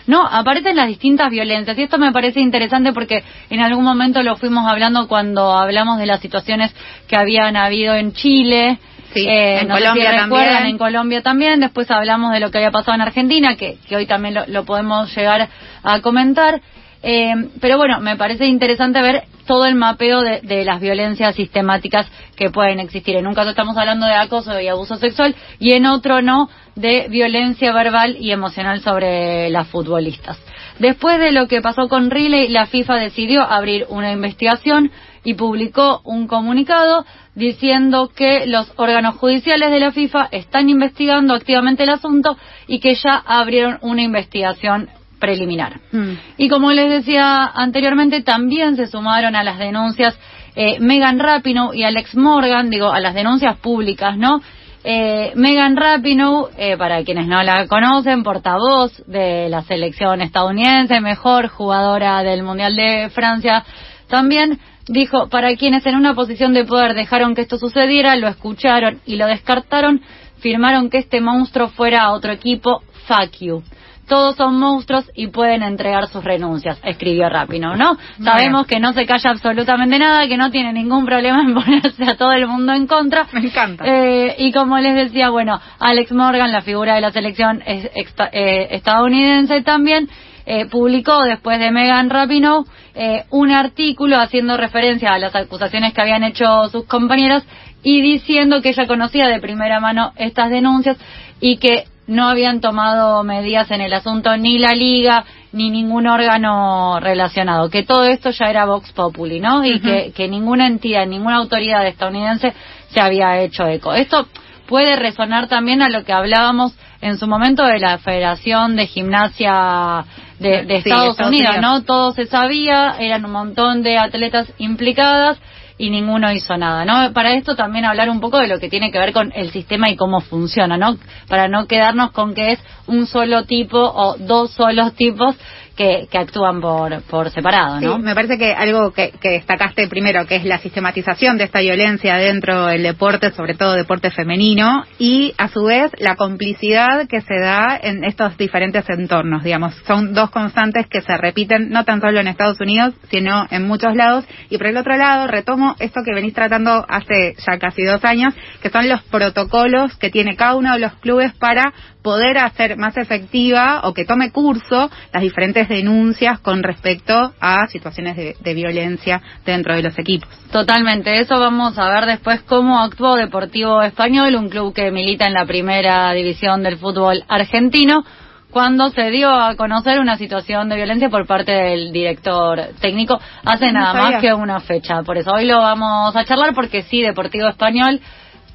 No, 0.09 0.26
aparecen 0.26 0.75
las 0.75 0.88
distintas 0.88 1.31
violencias 1.31 1.76
y 1.79 1.82
esto 1.82 1.99
me 1.99 2.12
parece 2.12 2.41
interesante 2.41 2.94
porque 2.94 3.23
en 3.50 3.61
algún 3.61 3.85
momento 3.85 4.23
lo 4.23 4.37
fuimos 4.37 4.67
hablando 4.67 5.06
cuando 5.06 5.53
hablamos 5.53 5.99
de 5.99 6.06
las 6.06 6.21
situaciones 6.21 6.75
que 7.06 7.14
habían 7.14 7.56
habido 7.56 7.94
en 7.94 8.14
Chile. 8.14 8.79
Sí, 9.15 9.27
Eh, 9.27 9.61
en 9.61 9.69
no 9.69 9.77
si 9.77 9.83
Colombia 9.83 10.11
recuerdan, 10.23 10.31
también. 10.55 10.67
en 10.71 10.79
Colombia 10.79 11.23
también. 11.23 11.61
Después 11.61 11.91
hablamos 11.91 12.33
de 12.33 12.41
lo 12.41 12.51
que 12.51 12.59
había 12.59 12.71
pasado 12.71 12.95
en 12.95 13.01
Argentina, 13.03 13.57
que, 13.57 13.79
que 13.89 13.97
hoy 13.97 14.07
también 14.07 14.35
lo, 14.35 14.47
lo 14.47 14.65
podemos 14.65 15.15
llegar 15.17 15.49
a 15.83 16.01
comentar. 16.01 16.61
Eh, 17.03 17.33
pero 17.61 17.77
bueno, 17.79 18.01
me 18.01 18.17
parece 18.17 18.47
interesante 18.47 19.01
ver 19.01 19.23
todo 19.47 19.65
el 19.67 19.77
mapeo 19.77 20.21
de, 20.21 20.41
de 20.43 20.65
las 20.65 20.81
violencias 20.81 21.35
sistemáticas 21.37 22.07
que 22.37 22.51
pueden 22.51 22.81
existir. 22.81 23.17
En 23.17 23.27
un 23.27 23.35
caso 23.35 23.51
estamos 23.51 23.77
hablando 23.77 24.05
de 24.05 24.15
acoso 24.15 24.61
y 24.61 24.69
abuso 24.69 24.97
sexual 24.97 25.35
y 25.59 25.73
en 25.73 25.87
otro 25.87 26.21
no, 26.23 26.51
de 26.75 27.07
violencia 27.09 27.73
verbal 27.73 28.17
y 28.21 28.33
emocional 28.33 28.81
sobre 28.81 29.49
las 29.49 29.69
futbolistas. 29.69 30.39
Después 30.81 31.19
de 31.19 31.33
lo 31.33 31.47
que 31.49 31.63
pasó 31.63 31.89
con 31.89 32.11
Riley, 32.11 32.49
la 32.49 32.67
FIFA 32.67 32.97
decidió 32.97 33.43
abrir 33.43 33.87
una 33.89 34.13
investigación 34.13 34.91
y 35.25 35.35
publicó 35.35 36.01
un 36.05 36.27
comunicado 36.27 37.05
diciendo 37.38 38.11
que 38.14 38.46
los 38.46 38.70
órganos 38.76 39.17
judiciales 39.17 39.70
de 39.70 39.81
la 39.81 39.93
FIFA 39.93 40.29
están 40.32 40.69
investigando 40.69 41.35
activamente 41.35 41.85
el 41.85 41.90
asunto 41.90 42.37
y 42.67 42.81
que 42.81 42.94
ya 42.94 43.23
abrieron 43.25 43.79
una 43.81 44.02
investigación 44.02 44.88
preliminar. 45.19 45.81
Mm. 45.93 46.12
Y 46.37 46.49
como 46.49 46.73
les 46.73 46.90
decía 46.90 47.46
anteriormente, 47.46 48.23
también 48.23 48.76
se 48.76 48.87
sumaron 48.87 49.35
a 49.37 49.44
las 49.44 49.58
denuncias 49.58 50.19
eh, 50.55 50.81
Megan 50.81 51.20
Rapinoe 51.20 51.76
y 51.76 51.85
Alex 51.85 52.17
Morgan, 52.17 52.70
digo, 52.70 52.90
a 52.90 53.00
las 53.00 53.14
denuncias 53.14 53.56
públicas, 53.58 54.17
¿no? 54.17 54.40
Eh, 54.82 55.32
Megan 55.35 55.76
Rapinoe, 55.76 56.50
eh, 56.56 56.76
para 56.76 57.05
quienes 57.05 57.26
no 57.26 57.43
la 57.43 57.67
conocen, 57.67 58.23
portavoz 58.23 58.93
de 59.06 59.49
la 59.49 59.62
selección 59.62 60.20
estadounidense, 60.23 61.00
mejor 61.00 61.49
jugadora 61.49 62.23
del 62.23 62.43
Mundial 62.43 62.75
de 62.75 63.11
Francia, 63.11 63.64
también 64.09 64.59
dijo, 64.89 65.29
para 65.29 65.55
quienes 65.57 65.85
en 65.87 65.97
una 65.97 66.15
posición 66.15 66.55
de 66.55 66.65
poder 66.65 66.95
dejaron 66.95 67.35
que 67.35 67.43
esto 67.43 67.59
sucediera, 67.59 68.17
lo 68.17 68.29
escucharon 68.29 69.01
y 69.07 69.17
lo 69.17 69.27
descartaron, 69.27 70.01
firmaron 70.39 70.89
que 70.91 70.99
este 70.99 71.21
monstruo 71.21 71.69
fuera 71.69 72.03
a 72.03 72.13
otro 72.13 72.33
equipo, 72.33 72.83
fuck 73.07 73.31
you. 73.41 73.63
Todos 74.07 74.37
son 74.37 74.59
monstruos 74.59 75.05
y 75.15 75.27
pueden 75.27 75.63
entregar 75.63 76.09
sus 76.09 76.25
renuncias, 76.25 76.81
escribió 76.83 77.29
Rapino, 77.29 77.77
¿no? 77.77 77.99
Sabemos 78.25 78.67
que 78.67 78.81
no 78.81 78.95
se 78.95 79.05
calla 79.05 79.29
absolutamente 79.33 79.99
nada, 79.99 80.27
que 80.27 80.39
no 80.39 80.51
tiene 80.51 80.73
ningún 80.73 81.05
problema 81.05 81.43
en 81.43 81.53
ponerse 81.63 82.05
a 82.05 82.17
todo 82.17 82.33
el 82.33 82.47
mundo 82.47 82.73
en 82.73 82.87
contra. 82.87 83.27
Me 83.33 83.41
encanta. 83.41 83.85
Eh, 83.87 84.35
y 84.39 84.51
como 84.53 84.79
les 84.79 84.95
decía, 84.95 85.29
bueno, 85.29 85.61
Alex 85.79 86.11
Morgan, 86.12 86.50
la 86.53 86.62
figura 86.62 86.95
de 86.95 87.03
la 87.03 87.11
selección 87.11 87.62
es- 87.67 87.91
eh, 88.33 88.69
estadounidense 88.71 89.61
también, 89.61 90.09
eh, 90.50 90.64
publicó 90.64 91.25
después 91.25 91.59
de 91.59 91.71
Megan 91.71 92.09
Rapinoe 92.09 92.64
eh, 92.95 93.25
un 93.28 93.50
artículo 93.50 94.19
haciendo 94.19 94.57
referencia 94.57 95.11
a 95.11 95.19
las 95.19 95.37
acusaciones 95.37 95.93
que 95.93 96.00
habían 96.00 96.25
hecho 96.25 96.71
sus 96.71 96.87
compañeras 96.87 97.45
y 97.83 98.00
diciendo 98.00 98.62
que 98.62 98.71
ella 98.71 98.87
conocía 98.87 99.26
de 99.28 99.40
primera 99.40 99.78
mano 99.78 100.14
estas 100.17 100.49
denuncias 100.49 100.97
y 101.38 101.59
que 101.59 101.85
no 102.07 102.31
habían 102.31 102.62
tomado 102.62 103.23
medidas 103.25 103.71
en 103.71 103.83
el 103.83 103.93
asunto 103.93 104.35
ni 104.38 104.59
la 104.59 104.73
liga 104.73 105.26
ni 105.52 105.69
ningún 105.69 106.07
órgano 106.07 106.99
relacionado, 106.99 107.69
que 107.69 107.83
todo 107.83 108.05
esto 108.05 108.31
ya 108.31 108.47
era 108.47 108.64
Vox 108.64 108.93
Populi, 108.93 109.40
¿no? 109.40 109.62
Y 109.67 109.81
que, 109.81 110.12
que 110.17 110.28
ninguna 110.28 110.67
entidad, 110.67 111.07
ninguna 111.07 111.37
autoridad 111.37 111.87
estadounidense 111.87 112.55
se 112.88 113.00
había 113.02 113.38
hecho 113.43 113.67
eco. 113.67 113.93
Esto 113.93 114.26
puede 114.67 114.97
resonar 114.97 115.47
también 115.47 115.83
a 115.83 115.90
lo 115.90 116.05
que 116.05 116.12
hablábamos 116.14 116.75
en 117.02 117.19
su 117.19 117.26
momento 117.26 117.64
de 117.64 117.78
la 117.78 117.99
Federación 117.99 118.76
de 118.76 118.87
Gimnasia 118.87 120.07
de, 120.38 120.64
de 120.64 120.83
Sí, 120.83 120.88
Estados, 120.88 121.11
Estados 121.11 121.28
Unidos, 121.28 121.57
Unidos. 121.57 121.80
¿no? 121.80 121.85
Todo 121.85 122.12
se 122.12 122.26
sabía, 122.26 122.97
eran 122.99 123.25
un 123.25 123.33
montón 123.33 123.83
de 123.83 123.99
atletas 123.99 124.52
implicadas 124.59 125.38
y 125.78 125.90
ninguno 125.90 126.33
hizo 126.33 126.57
nada, 126.57 126.85
¿no? 126.85 127.12
Para 127.12 127.35
esto 127.35 127.54
también 127.54 127.85
hablar 127.85 128.11
un 128.11 128.21
poco 128.21 128.38
de 128.38 128.49
lo 128.49 128.59
que 128.59 128.68
tiene 128.68 128.90
que 128.90 128.99
ver 128.99 129.12
con 129.12 129.33
el 129.35 129.50
sistema 129.52 129.88
y 129.88 129.97
cómo 129.97 130.21
funciona, 130.21 130.76
¿no? 130.76 130.99
Para 131.28 131.47
no 131.47 131.66
quedarnos 131.66 132.11
con 132.11 132.35
que 132.35 132.52
es 132.52 132.61
un 132.88 133.07
solo 133.07 133.45
tipo 133.45 133.78
o 133.78 134.16
dos 134.18 134.50
solos 134.50 134.95
tipos 134.95 135.37
que, 135.78 136.08
que 136.11 136.18
actúan 136.18 136.61
por, 136.61 137.02
por 137.04 137.30
separado, 137.30 137.78
Sí, 137.78 137.85
¿no? 137.85 137.99
me 138.00 138.12
parece 138.12 138.37
que 138.37 138.52
algo 138.52 138.90
que, 138.90 139.12
que 139.12 139.30
destacaste 139.30 139.87
primero, 139.87 140.26
que 140.26 140.35
es 140.35 140.44
la 140.44 140.58
sistematización 140.58 141.38
de 141.38 141.44
esta 141.44 141.61
violencia 141.61 142.16
dentro 142.16 142.66
del 142.66 142.82
deporte, 142.82 143.30
sobre 143.30 143.54
todo 143.54 143.75
deporte 143.75 144.11
femenino, 144.11 144.82
y 144.99 145.32
a 145.38 145.47
su 145.47 145.62
vez 145.62 145.92
la 145.99 146.16
complicidad 146.16 147.06
que 147.06 147.20
se 147.20 147.38
da 147.38 147.78
en 147.80 148.02
estos 148.02 148.37
diferentes 148.37 148.85
entornos, 148.90 149.44
digamos. 149.44 149.73
Son 149.87 150.14
dos 150.14 150.30
constantes 150.30 150.88
que 150.88 151.00
se 151.00 151.16
repiten 151.16 151.70
no 151.70 151.85
tan 151.85 152.00
solo 152.00 152.18
en 152.18 152.26
Estados 152.26 152.61
Unidos, 152.61 152.94
sino 153.08 153.47
en 153.49 153.68
muchos 153.68 153.94
lados. 153.94 154.25
Y 154.50 154.58
por 154.58 154.66
el 154.66 154.76
otro 154.76 154.97
lado, 154.97 155.28
retomo 155.28 155.76
esto 155.78 156.00
que 156.04 156.12
venís 156.12 156.35
tratando 156.35 156.85
hace 156.88 157.37
ya 157.47 157.56
casi 157.61 157.85
dos 157.85 158.04
años, 158.04 158.35
que 158.61 158.70
son 158.70 158.88
los 158.88 159.00
protocolos 159.04 159.97
que 159.97 160.11
tiene 160.11 160.35
cada 160.35 160.56
uno 160.56 160.73
de 160.73 160.80
los 160.80 160.94
clubes 160.94 161.32
para 161.35 161.73
poder 162.02 162.38
hacer 162.38 162.76
más 162.76 162.97
efectiva 162.97 163.81
o 163.85 163.93
que 163.93 164.05
tome 164.05 164.31
curso 164.31 164.90
las 165.12 165.23
diferentes 165.23 165.69
denuncias 165.69 166.38
con 166.40 166.62
respecto 166.62 167.33
a 167.40 167.67
situaciones 167.67 168.17
de, 168.17 168.37
de 168.40 168.55
violencia 168.55 169.21
dentro 169.45 169.75
de 169.75 169.83
los 169.83 169.99
equipos. 169.99 170.28
Totalmente, 170.50 171.19
eso 171.19 171.38
vamos 171.38 171.78
a 171.78 171.90
ver 171.90 172.07
después 172.07 172.40
cómo 172.43 172.81
actuó 172.81 173.17
Deportivo 173.17 173.83
Español, 173.83 174.35
un 174.37 174.49
club 174.49 174.73
que 174.75 174.90
milita 174.90 175.26
en 175.26 175.35
la 175.35 175.45
primera 175.47 176.12
división 176.12 176.62
del 176.62 176.78
fútbol 176.78 177.25
argentino, 177.28 178.05
cuando 178.50 178.88
se 178.88 179.11
dio 179.11 179.31
a 179.31 179.57
conocer 179.57 180.00
una 180.00 180.17
situación 180.17 180.71
de 180.71 180.76
violencia 180.76 181.11
por 181.11 181.26
parte 181.26 181.52
del 181.52 181.93
director 181.93 182.59
técnico 182.81 183.19
hace 183.45 183.67
No 183.67 183.81
nada 183.81 183.93
sabía. 183.93 184.11
más 184.11 184.21
que 184.23 184.33
una 184.33 184.61
fecha. 184.61 185.02
Por 185.02 185.19
eso 185.19 185.33
hoy 185.33 185.45
lo 185.45 185.59
vamos 185.59 186.17
a 186.17 186.25
charlar 186.25 186.55
porque 186.55 186.81
sí, 186.83 187.02
Deportivo 187.02 187.47
Español 187.49 188.00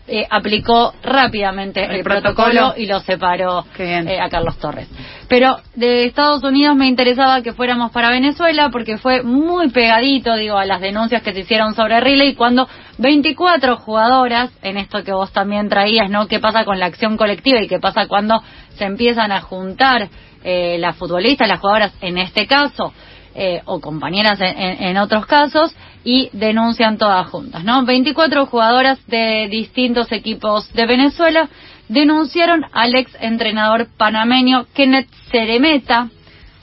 eh, 0.06 0.28
aplicó 0.30 0.94
rápidamente 1.02 1.84
el, 1.84 1.92
El 1.92 2.04
protocolo. 2.04 2.50
protocolo. 2.52 2.74
y 2.78 2.88
lo 2.88 3.00
separó 3.00 3.66
eh, 3.78 4.20
a 4.20 4.30
Carlos 4.30 4.58
Torres. 4.58 4.90
Pero 5.30 5.58
de 5.76 6.06
Estados 6.06 6.44
Unidos 6.44 6.76
me 6.76 6.88
interesaba 6.88 7.42
que 7.42 7.54
fuéramos 7.54 7.92
para 7.92 8.10
Venezuela 8.10 8.70
porque 8.70 8.98
fue 8.98 9.24
muy 9.24 9.70
pegadito, 9.70 10.36
digo, 10.36 10.58
a 10.58 10.66
las 10.66 10.82
denuncias 10.82 11.22
que 11.24 11.34
se 11.34 11.40
hicieron 11.40 11.74
sobre 11.74 12.02
Riley 12.02 12.36
cuando 12.36 12.68
24 12.98 13.78
jugadoras, 13.78 14.52
en 14.62 14.78
esto 14.78 15.04
que 15.04 15.14
vos 15.14 15.32
también 15.32 15.70
traías, 15.70 16.10
¿no? 16.10 16.28
¿Qué 16.28 16.40
pasa 16.40 16.66
con 16.66 16.80
la 16.80 16.88
acción 16.88 17.16
colectiva 17.16 17.62
y 17.62 17.68
qué 17.68 17.80
pasa 17.80 18.08
cuando 18.08 18.44
se 18.76 18.84
empiezan 18.84 19.32
a 19.32 19.42
juntar 19.42 20.10
eh, 20.44 20.78
las 20.80 20.98
futbolistas, 20.98 21.48
las 21.48 21.60
jugadoras 21.62 21.94
en 22.02 22.18
este 22.18 22.46
caso? 22.46 22.94
Eh, 23.36 23.62
o 23.66 23.80
compañeras 23.80 24.40
en, 24.42 24.98
otros 24.98 25.26
casos 25.26 25.76
y 26.04 26.30
denuncian 26.34 26.98
todas 26.98 27.28
juntas, 27.30 27.64
¿no? 27.64 27.84
24 27.86 28.46
jugadoras 28.46 29.00
de 29.08 29.48
distintos 29.50 30.12
equipos 30.12 30.72
de 30.74 30.86
Venezuela 30.86 31.50
denunciaron 31.88 32.66
al 32.74 32.96
ex 32.96 33.16
entrenador 33.20 33.88
panameño 33.98 34.66
Kenneth 34.74 35.08
Ceremeta. 35.32 36.10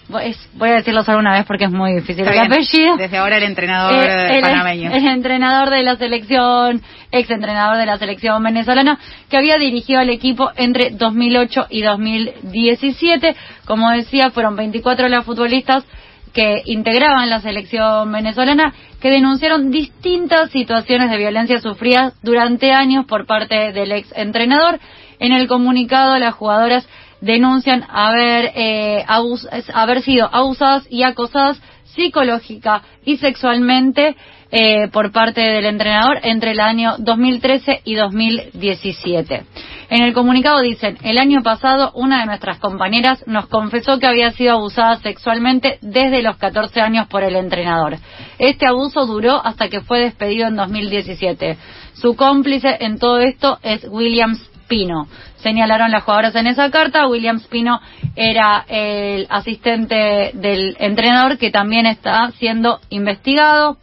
Voy 0.09 0.35
voy 0.55 0.71
a 0.71 0.75
decirlo 0.75 1.05
solo 1.05 1.19
una 1.19 1.33
vez 1.33 1.45
porque 1.47 1.65
es 1.67 1.71
muy 1.71 1.93
difícil 1.95 2.21
Está 2.27 2.31
el 2.43 2.49
bien. 2.49 2.53
apellido. 2.53 2.97
Desde 2.97 3.19
ahora 3.19 3.37
el 3.37 3.45
entrenador 3.45 3.95
Eh, 3.95 4.37
el, 4.39 4.43
panameño. 4.43 4.91
el 4.93 5.07
entrenador 5.07 5.71
de 5.71 5.83
la 5.85 5.97
selección, 5.97 6.83
ex 7.13 7.31
entrenador 7.31 7.77
de 7.77 7.87
la 7.87 7.97
selección 7.97 8.43
venezolana, 8.43 8.99
que 9.29 9.37
había 9.37 9.57
dirigido 9.57 10.01
al 10.01 10.11
equipo 10.11 10.51
entre 10.57 10.91
2008 10.91 11.67
y 11.71 11.83
2017. 11.83 13.37
Como 13.67 13.91
decía, 13.91 14.31
fueron 14.31 14.57
24 14.57 15.09
las 15.09 15.25
futbolistas 15.25 15.85
que 16.33 16.63
integraban 16.65 17.31
la 17.31 17.41
selección 17.41 18.11
venezolana 18.13 18.75
que 19.01 19.11
denunciaron 19.11 19.71
distintas 19.71 20.51
situaciones 20.51 21.11
de 21.11 21.19
violencia 21.19 21.61
sufridas 21.61 22.15
durante 22.23 22.73
años 22.73 23.07
por 23.07 23.27
parte 23.27 23.73
del 23.73 23.93
ex 23.93 24.13
entrenador. 24.17 24.79
En 25.19 25.33
el 25.33 25.49
comunicado, 25.49 26.19
las 26.19 26.35
jugadoras 26.35 26.87
denuncian 27.21 27.85
haber, 27.89 28.53
eh, 28.55 29.05
haber 29.75 30.03
sido 30.03 30.29
abusadas 30.33 30.87
y 30.91 31.03
acosadas 31.03 31.61
psicológica 31.95 32.83
y 33.05 33.17
sexualmente 33.19 34.17
eh, 34.53 34.89
por 34.89 35.13
parte 35.13 35.41
del 35.41 35.65
entrenador 35.65 36.19
entre 36.23 36.53
el 36.53 36.61
año 36.61 36.97
2013 36.99 37.83
y 37.85 37.95
2017. 37.95 39.45
En 39.91 40.03
el 40.03 40.13
comunicado 40.13 40.61
dicen, 40.61 40.99
el 41.03 41.19
año 41.19 41.43
pasado 41.43 41.91
una 41.95 42.21
de 42.21 42.27
nuestras 42.27 42.59
compañeras 42.59 43.25
nos 43.27 43.47
confesó 43.49 43.99
que 43.99 44.07
había 44.07 44.31
sido 44.33 44.53
abusada 44.53 44.99
sexualmente 44.99 45.79
desde 45.83 46.23
los 46.23 46.37
14 46.37 46.81
años 46.81 47.09
por 47.09 47.23
el 47.25 47.37
entrenador. 47.37 47.97
Este 48.39 48.67
abuso 48.67 49.07
duró 49.07 49.45
hasta 49.45 49.69
que 49.69 49.81
fue 49.81 50.01
despedido 50.01 50.49
en 50.49 50.57
2017. 50.57 51.57
Su 51.95 52.17
cómplice 52.17 52.77
en 52.81 52.99
todo 52.99 53.19
esto 53.19 53.59
es 53.63 53.85
William 53.89 54.37
Spino. 54.37 55.09
Señalaron 55.43 55.91
las 55.91 56.05
jugadoras 56.05 56.35
en 56.37 56.47
esa 56.47 56.71
carta. 56.71 57.09
William 57.09 57.41
Spino 57.41 57.81
era 58.15 58.65
el 58.69 59.27
asistente 59.29 60.31
del 60.35 60.77
entrenador 60.79 61.39
que 61.39 61.51
también 61.51 61.87
está 61.87 62.31
siendo 62.39 62.79
investigado. 62.91 63.77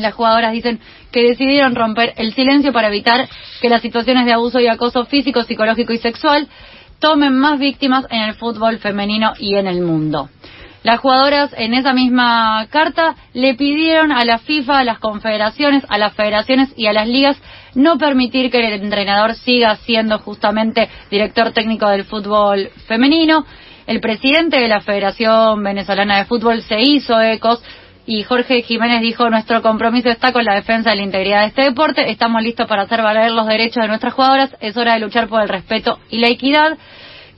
Las 0.00 0.14
jugadoras 0.14 0.52
dicen 0.52 0.80
que 1.12 1.22
decidieron 1.22 1.74
romper 1.74 2.14
el 2.16 2.32
silencio 2.34 2.72
para 2.72 2.88
evitar 2.88 3.28
que 3.60 3.68
las 3.68 3.82
situaciones 3.82 4.26
de 4.26 4.32
abuso 4.32 4.60
y 4.60 4.68
acoso 4.68 5.04
físico, 5.04 5.42
psicológico 5.42 5.92
y 5.92 5.98
sexual 5.98 6.48
tomen 6.98 7.36
más 7.38 7.58
víctimas 7.58 8.06
en 8.10 8.22
el 8.22 8.34
fútbol 8.34 8.78
femenino 8.78 9.32
y 9.38 9.54
en 9.54 9.66
el 9.66 9.80
mundo. 9.82 10.28
Las 10.84 11.00
jugadoras 11.00 11.52
en 11.56 11.74
esa 11.74 11.92
misma 11.92 12.66
carta 12.70 13.16
le 13.34 13.54
pidieron 13.54 14.12
a 14.12 14.24
la 14.24 14.38
FIFA, 14.38 14.78
a 14.78 14.84
las 14.84 14.98
confederaciones, 15.00 15.84
a 15.88 15.98
las 15.98 16.14
federaciones 16.14 16.72
y 16.76 16.86
a 16.86 16.92
las 16.92 17.08
ligas 17.08 17.36
no 17.74 17.98
permitir 17.98 18.50
que 18.50 18.58
el 18.58 18.82
entrenador 18.82 19.34
siga 19.34 19.76
siendo 19.76 20.18
justamente 20.20 20.88
director 21.10 21.52
técnico 21.52 21.88
del 21.88 22.04
fútbol 22.04 22.70
femenino. 22.86 23.44
El 23.86 24.00
presidente 24.00 24.58
de 24.58 24.68
la 24.68 24.80
Federación 24.80 25.62
Venezolana 25.62 26.18
de 26.18 26.26
Fútbol 26.26 26.62
se 26.62 26.80
hizo 26.80 27.20
ecos 27.20 27.62
y 28.08 28.22
Jorge 28.22 28.62
Jiménez 28.62 29.02
dijo, 29.02 29.28
nuestro 29.28 29.60
compromiso 29.60 30.08
está 30.08 30.32
con 30.32 30.42
la 30.42 30.54
defensa 30.54 30.88
de 30.88 30.96
la 30.96 31.02
integridad 31.02 31.40
de 31.42 31.48
este 31.48 31.60
deporte, 31.60 32.10
estamos 32.10 32.42
listos 32.42 32.66
para 32.66 32.84
hacer 32.84 33.02
valer 33.02 33.30
los 33.32 33.46
derechos 33.46 33.82
de 33.82 33.88
nuestras 33.88 34.14
jugadoras, 34.14 34.56
es 34.60 34.78
hora 34.78 34.94
de 34.94 35.00
luchar 35.00 35.28
por 35.28 35.42
el 35.42 35.48
respeto 35.50 35.98
y 36.08 36.16
la 36.16 36.28
equidad. 36.28 36.78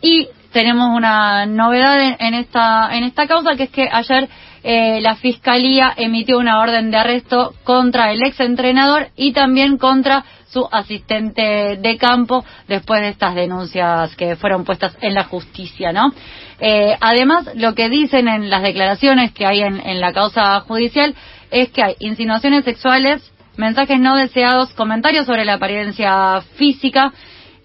Y 0.01 0.29
tenemos 0.53 0.97
una 0.97 1.45
novedad 1.45 2.15
en, 2.21 2.35
esta 2.35 2.89
en 2.97 3.03
esta 3.03 3.27
causa 3.27 3.57
que 3.57 3.65
es 3.65 3.71
que 3.71 3.89
ayer 3.91 4.29
eh, 4.63 5.01
la 5.01 5.17
fiscalía 5.17 5.93
emitió 5.97 6.39
una 6.39 6.61
orden 6.61 6.91
de 6.91 6.97
arresto 6.97 7.55
contra 7.65 8.13
el 8.13 8.23
ex 8.23 8.41
entrenador 8.41 9.09
y 9.17 9.33
también 9.33 9.79
contra 9.79 10.25
su 10.49 10.69
asistente 10.71 11.77
de 11.77 11.97
campo 11.97 12.45
después 12.69 13.01
de 13.01 13.09
estas 13.09 13.35
denuncias 13.35 14.15
que 14.17 14.37
fueron 14.37 14.65
puestas 14.65 14.97
en 15.01 15.15
la 15.15 15.25
justicia, 15.25 15.93
¿no? 15.93 16.13
Eh, 16.59 16.97
además, 17.01 17.51
lo 17.55 17.75
que 17.75 17.89
dicen 17.89 18.29
en 18.29 18.51
las 18.51 18.63
declaraciones 18.63 19.33
que 19.33 19.47
hay 19.47 19.61
en, 19.61 19.81
en 19.81 20.01
la 20.01 20.13
causa 20.13 20.61
judicial 20.61 21.15
es 21.51 21.71
que 21.71 21.83
hay 21.83 21.95
insinuaciones 22.01 22.65
sexuales, 22.65 23.33
mensajes 23.57 23.99
no 23.99 24.17
deseados, 24.17 24.73
comentarios 24.75 25.27
sobre 25.27 25.45
la 25.45 25.55
apariencia 25.55 26.41
física, 26.57 27.13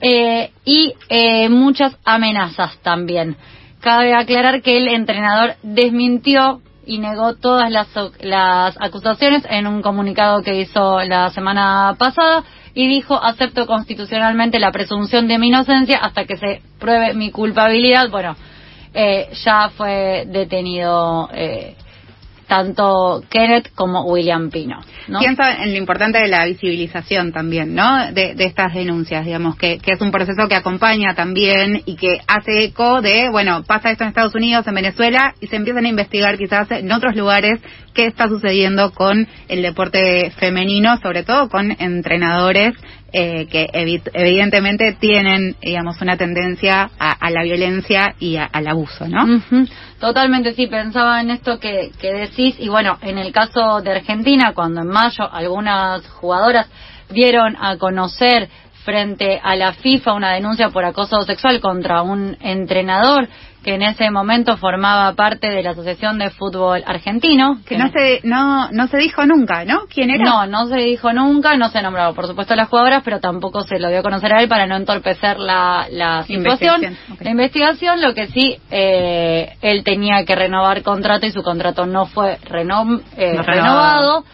eh, 0.02 0.52
y 0.66 0.94
eh, 1.10 1.50
muchas 1.50 1.98
amenazas 2.04 2.78
también. 2.82 3.38
Cabe 3.80 4.14
aclarar 4.14 4.62
que 4.62 4.78
el 4.78 4.88
entrenador 4.88 5.56
desmintió 5.64 6.62
y 6.86 7.00
negó 7.00 7.36
todas 7.36 7.72
las, 7.72 7.88
las 8.22 8.76
acusaciones 8.80 9.44
en 9.50 9.68
un 9.68 9.82
comunicado 9.82 10.42
que 10.42 10.60
hizo 10.60 11.04
la 11.04 11.30
semana 11.32 11.96
pasada 11.98 12.44
y 12.74 12.88
dijo 12.88 13.22
acepto 13.22 13.66
constitucionalmente 13.66 14.60
la 14.60 14.72
presunción 14.72 15.28
de 15.28 15.38
mi 15.38 15.48
inocencia 15.48 15.98
hasta 15.98 16.26
que 16.26 16.38
se 16.38 16.62
pruebe 16.80 17.14
mi 17.14 17.32
culpabilidad. 17.32 18.10
Bueno, 18.10 18.36
eh, 18.94 19.30
ya 19.44 19.70
fue 19.70 20.26
detenido 20.28 21.30
eh, 21.34 21.76
tanto 22.48 23.24
Kenneth 23.30 23.74
como 23.74 24.04
William 24.06 24.50
Pino. 24.50 24.80
¿no? 25.08 25.20
Pienso 25.20 25.44
en 25.44 25.72
lo 25.72 25.78
importante 25.78 26.20
de 26.20 26.28
la 26.28 26.46
visibilización 26.46 27.32
también, 27.32 27.76
¿no? 27.76 28.12
De, 28.12 28.36
de 28.36 28.46
estas 28.46 28.74
denuncias, 28.74 29.26
digamos, 29.26 29.56
que, 29.56 29.80
que 29.80 29.92
es 29.92 30.02
un 30.02 30.12
proceso 30.12 30.48
que 30.48 30.56
acompaña 30.56 31.16
también 31.16 31.82
y 31.86 31.96
que 31.96 32.20
hace 32.28 32.66
eco 32.66 33.02
de, 33.02 33.30
bueno, 33.30 33.64
pasa 33.64 33.92
esto 33.92 34.04
en 34.04 34.10
Estados 34.10 34.36
Unidos, 34.36 34.68
en 34.68 34.76
Venezuela, 34.76 35.34
y 35.42 35.48
se 35.48 35.56
empiezan 35.56 35.86
a 35.86 35.90
investigar 35.90 36.38
quizás 36.38 36.70
en 36.72 36.92
otros 36.92 37.16
lugares 37.16 37.60
qué 37.94 38.06
está 38.06 38.28
sucediendo 38.28 38.92
con 38.92 39.28
el 39.48 39.62
deporte 39.62 40.32
femenino, 40.38 40.98
sobre 40.98 41.24
todo 41.24 41.50
con 41.50 41.72
entrenadores 41.80 42.74
eh, 43.18 43.48
que 43.48 43.68
evi- 43.72 44.02
evidentemente 44.14 44.92
tienen, 45.00 45.56
digamos, 45.62 46.02
una 46.02 46.18
tendencia 46.18 46.90
a, 47.00 47.12
a 47.14 47.30
la 47.32 47.44
violencia 47.44 48.14
y 48.20 48.36
a- 48.36 48.44
al 48.52 48.68
abuso, 48.68 49.08
¿no? 49.08 49.24
Ujú. 49.24 49.66
Totalmente, 50.02 50.54
sí, 50.54 50.68
pensaba 50.68 51.22
en 51.22 51.30
esto 51.30 51.58
que, 51.58 51.92
que 52.02 52.12
decís. 52.12 52.56
Y 52.60 52.68
bueno, 52.68 52.98
en 53.02 53.18
el 53.18 53.32
caso 53.32 53.82
de 53.82 53.92
Argentina, 53.92 54.52
cuando 54.54 54.82
en 54.82 54.88
mayo 54.88 55.32
algunas 55.32 56.06
jugadoras 56.10 56.68
dieron 57.10 57.56
a 57.58 57.78
conocer 57.78 58.50
frente 58.84 59.40
a 59.42 59.56
la 59.56 59.72
FIFA 59.74 60.14
una 60.14 60.34
denuncia 60.34 60.70
por 60.70 60.84
acoso 60.84 61.22
sexual 61.22 61.60
contra 61.62 62.02
un 62.02 62.36
entrenador 62.42 63.28
que 63.66 63.74
en 63.74 63.82
ese 63.82 64.12
momento 64.12 64.58
formaba 64.58 65.12
parte 65.14 65.50
de 65.50 65.64
la 65.64 65.72
Asociación 65.72 66.20
de 66.20 66.30
Fútbol 66.30 66.84
Argentino. 66.86 67.58
Que 67.68 67.80
no 67.80 67.90
se, 67.90 68.20
no, 68.24 68.70
no 68.72 68.86
se 68.86 68.98
dijo 68.98 69.26
nunca, 69.26 69.66
¿no? 69.66 69.88
¿Quién 69.92 70.12
era? 70.12 70.24
No, 70.24 70.46
no 70.46 70.68
se 70.68 70.76
dijo 70.78 71.12
nunca, 71.14 71.58
no 71.58 71.70
se 71.70 71.82
nombró 71.82 72.14
por 72.14 72.28
supuesto 72.28 72.54
a 72.54 72.58
las 72.58 72.70
jugadoras, 72.70 73.02
pero 73.04 73.20
tampoco 73.20 73.64
se 73.64 73.80
lo 73.80 73.90
dio 73.90 74.02
a 74.02 74.04
conocer 74.04 74.32
a 74.36 74.42
él 74.44 74.48
para 74.48 74.68
no 74.68 74.76
entorpecer 74.76 75.40
la, 75.40 75.88
la 75.90 76.22
situación. 76.24 76.76
Investigación. 76.84 77.18
La 77.22 77.32
investigación, 77.32 78.02
lo 78.04 78.14
que 78.14 78.28
sí, 78.28 78.56
eh, 78.70 79.56
él 79.62 79.84
tenía 79.84 80.24
que 80.26 80.36
renovar 80.36 80.84
contrato 80.84 81.26
y 81.26 81.32
su 81.32 81.42
contrato 81.42 81.88
no 81.88 82.06
fue 82.06 82.38
reno- 82.48 83.02
eh, 83.18 83.34
No 83.36 83.42
renovado. 83.42 83.46
renovado. 83.46 84.26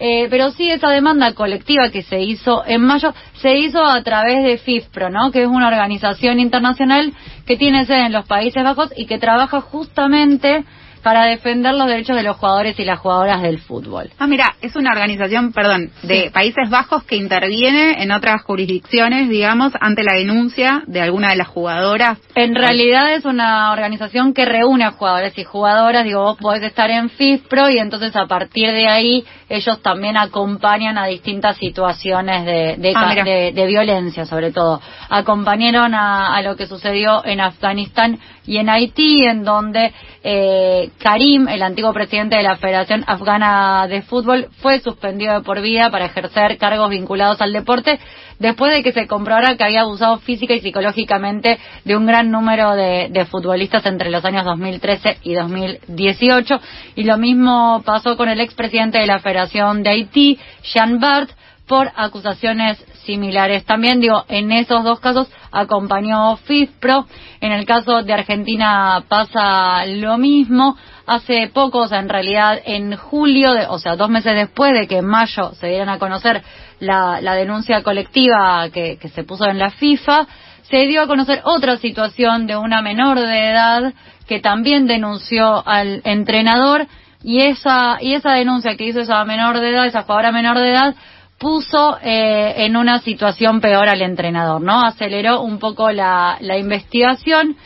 Eh, 0.00 0.28
pero 0.30 0.50
sí, 0.52 0.70
esa 0.70 0.90
demanda 0.90 1.34
colectiva 1.34 1.90
que 1.90 2.02
se 2.02 2.20
hizo 2.20 2.64
en 2.66 2.82
mayo 2.82 3.12
se 3.40 3.56
hizo 3.58 3.84
a 3.84 4.00
través 4.02 4.44
de 4.44 4.58
FIFPRO, 4.58 5.10
¿no? 5.10 5.32
que 5.32 5.42
es 5.42 5.48
una 5.48 5.66
organización 5.66 6.38
internacional 6.38 7.12
que 7.46 7.56
tiene 7.56 7.84
sede 7.84 8.06
en 8.06 8.12
los 8.12 8.26
Países 8.26 8.62
Bajos 8.62 8.92
y 8.96 9.06
que 9.06 9.18
trabaja 9.18 9.60
justamente 9.60 10.64
para 11.08 11.24
defender 11.24 11.72
los 11.72 11.86
derechos 11.86 12.14
de 12.16 12.22
los 12.22 12.36
jugadores 12.36 12.78
y 12.78 12.84
las 12.84 12.98
jugadoras 12.98 13.40
del 13.40 13.60
fútbol. 13.60 14.10
Ah, 14.18 14.26
mira, 14.26 14.56
es 14.60 14.76
una 14.76 14.90
organización, 14.90 15.54
perdón, 15.54 15.90
de 16.02 16.24
Sí. 16.24 16.28
Países 16.28 16.68
Bajos 16.68 17.02
que 17.04 17.16
interviene 17.16 18.02
en 18.02 18.12
otras 18.12 18.42
jurisdicciones, 18.42 19.30
digamos, 19.30 19.72
ante 19.80 20.02
la 20.02 20.12
denuncia 20.12 20.82
de 20.86 21.00
alguna 21.00 21.30
de 21.30 21.36
las 21.36 21.48
jugadoras. 21.48 22.18
En 22.34 22.54
realidad 22.54 23.14
es 23.14 23.24
una 23.24 23.72
organización 23.72 24.34
que 24.34 24.44
reúne 24.44 24.84
a 24.84 24.90
jugadores 24.90 25.32
y 25.38 25.44
jugadoras. 25.44 26.04
Digo, 26.04 26.22
vos 26.24 26.36
podés 26.36 26.62
estar 26.62 26.90
en 26.90 27.08
FIFPRO 27.08 27.70
y 27.70 27.78
entonces 27.78 28.14
a 28.14 28.26
partir 28.26 28.70
de 28.70 28.86
ahí 28.86 29.24
ellos 29.48 29.80
también 29.80 30.18
acompañan 30.18 30.98
a 30.98 31.06
distintas 31.06 31.56
situaciones 31.56 32.44
de, 32.44 32.76
de, 32.76 32.92
Ah, 32.94 33.14
de- 33.24 33.52
de 33.52 33.66
violencia, 33.66 34.26
sobre 34.26 34.52
todo. 34.52 34.78
Acompañaron 35.08 35.94
a, 35.94 36.36
a 36.36 36.42
lo 36.42 36.54
que 36.54 36.66
sucedió 36.66 37.24
en 37.24 37.40
Afganistán 37.40 38.18
y 38.46 38.58
en 38.58 38.68
Haití, 38.68 39.24
en 39.24 39.44
donde 39.44 39.92
eh, 40.24 40.90
Karim, 40.98 41.48
el 41.48 41.62
antiguo 41.62 41.92
presidente 41.92 42.36
de 42.36 42.42
la 42.42 42.56
Federación 42.56 43.04
Afgana 43.06 43.86
de 43.88 44.02
Fútbol, 44.02 44.48
fue 44.60 44.80
suspendido 44.80 45.34
de 45.34 45.40
por 45.42 45.60
vida 45.60 45.90
para 45.90 46.06
ejercer 46.06 46.58
cargos 46.58 46.90
vinculados 46.90 47.40
al 47.40 47.52
deporte 47.52 47.98
después 48.38 48.72
de 48.72 48.82
que 48.82 48.92
se 48.92 49.06
comprobara 49.06 49.56
que 49.56 49.64
había 49.64 49.82
abusado 49.82 50.18
física 50.18 50.54
y 50.54 50.60
psicológicamente 50.60 51.58
de 51.84 51.96
un 51.96 52.06
gran 52.06 52.30
número 52.30 52.74
de, 52.74 53.26
futbolistas 53.30 53.84
entre 53.86 54.10
los 54.10 54.24
años 54.24 54.44
2013 54.44 55.18
y 55.22 55.34
2018. 55.34 56.60
Y 56.96 57.04
lo 57.04 57.18
mismo 57.18 57.82
pasó 57.84 58.16
con 58.16 58.28
el 58.28 58.40
expresidente 58.40 58.98
de 58.98 59.06
la 59.06 59.18
Federación 59.18 59.82
de 59.82 59.90
Haití, 59.90 60.38
Jean 60.62 60.98
Bart, 60.98 61.30
por 61.68 61.92
acusaciones 61.94 62.84
similares. 63.04 63.64
También 63.64 64.00
digo, 64.00 64.24
en 64.28 64.50
esos 64.50 64.82
dos 64.82 64.98
casos 64.98 65.28
acompañó 65.52 66.36
FIFPRO. 66.36 67.06
En 67.40 67.52
el 67.52 67.64
caso 67.64 68.02
de 68.02 68.12
Argentina 68.12 69.04
pasa 69.08 69.86
lo 69.86 70.18
mismo. 70.18 70.76
Hace 71.06 71.48
poco, 71.54 71.80
o 71.80 71.88
sea, 71.88 72.00
en 72.00 72.08
realidad 72.08 72.60
en 72.64 72.96
julio, 72.96 73.52
de- 73.54 73.66
o 73.66 73.78
sea, 73.78 73.96
dos 73.96 74.10
meses 74.10 74.34
después 74.34 74.72
de 74.72 74.86
que 74.88 74.98
en 74.98 75.06
mayo 75.06 75.52
se 75.54 75.68
dieran 75.68 75.88
a 75.88 75.98
conocer 75.98 76.42
la, 76.80 77.20
denuncia 77.34 77.82
colectiva 77.82 78.68
que, 78.70 78.98
que 78.98 79.08
se 79.08 79.24
puso 79.24 79.46
en 79.46 79.58
la 79.58 79.70
FIFA, 79.70 80.26
se 80.62 80.86
dio 80.86 81.02
a 81.02 81.06
conocer 81.06 81.40
otra 81.44 81.76
situación 81.78 82.46
de 82.46 82.56
una 82.56 82.82
menor 82.82 83.18
de 83.20 83.50
edad 83.50 83.94
que 84.26 84.40
también 84.40 84.86
denunció 84.86 85.66
al 85.66 86.02
entrenador 86.04 86.86
y 87.22 87.40
esa 87.40 87.98
y 88.00 88.14
esa 88.14 88.32
denuncia 88.34 88.76
que 88.76 88.84
hizo 88.84 89.00
esa 89.00 89.24
menor 89.24 89.58
de 89.58 89.70
edad, 89.70 89.86
esa 89.86 90.02
jugadora 90.02 90.30
menor 90.30 90.58
de 90.58 90.70
edad, 90.70 90.94
puso 91.38 91.98
eh, 92.02 92.64
en 92.64 92.76
una 92.76 92.98
situación 93.00 93.60
peor 93.60 93.88
al 93.88 94.02
entrenador, 94.02 94.60
¿no? 94.60 94.84
Aceleró 94.84 95.40
un 95.40 95.58
poco 95.58 95.90
la, 95.90 96.36
la 96.40 96.58
investigación. 96.58 97.56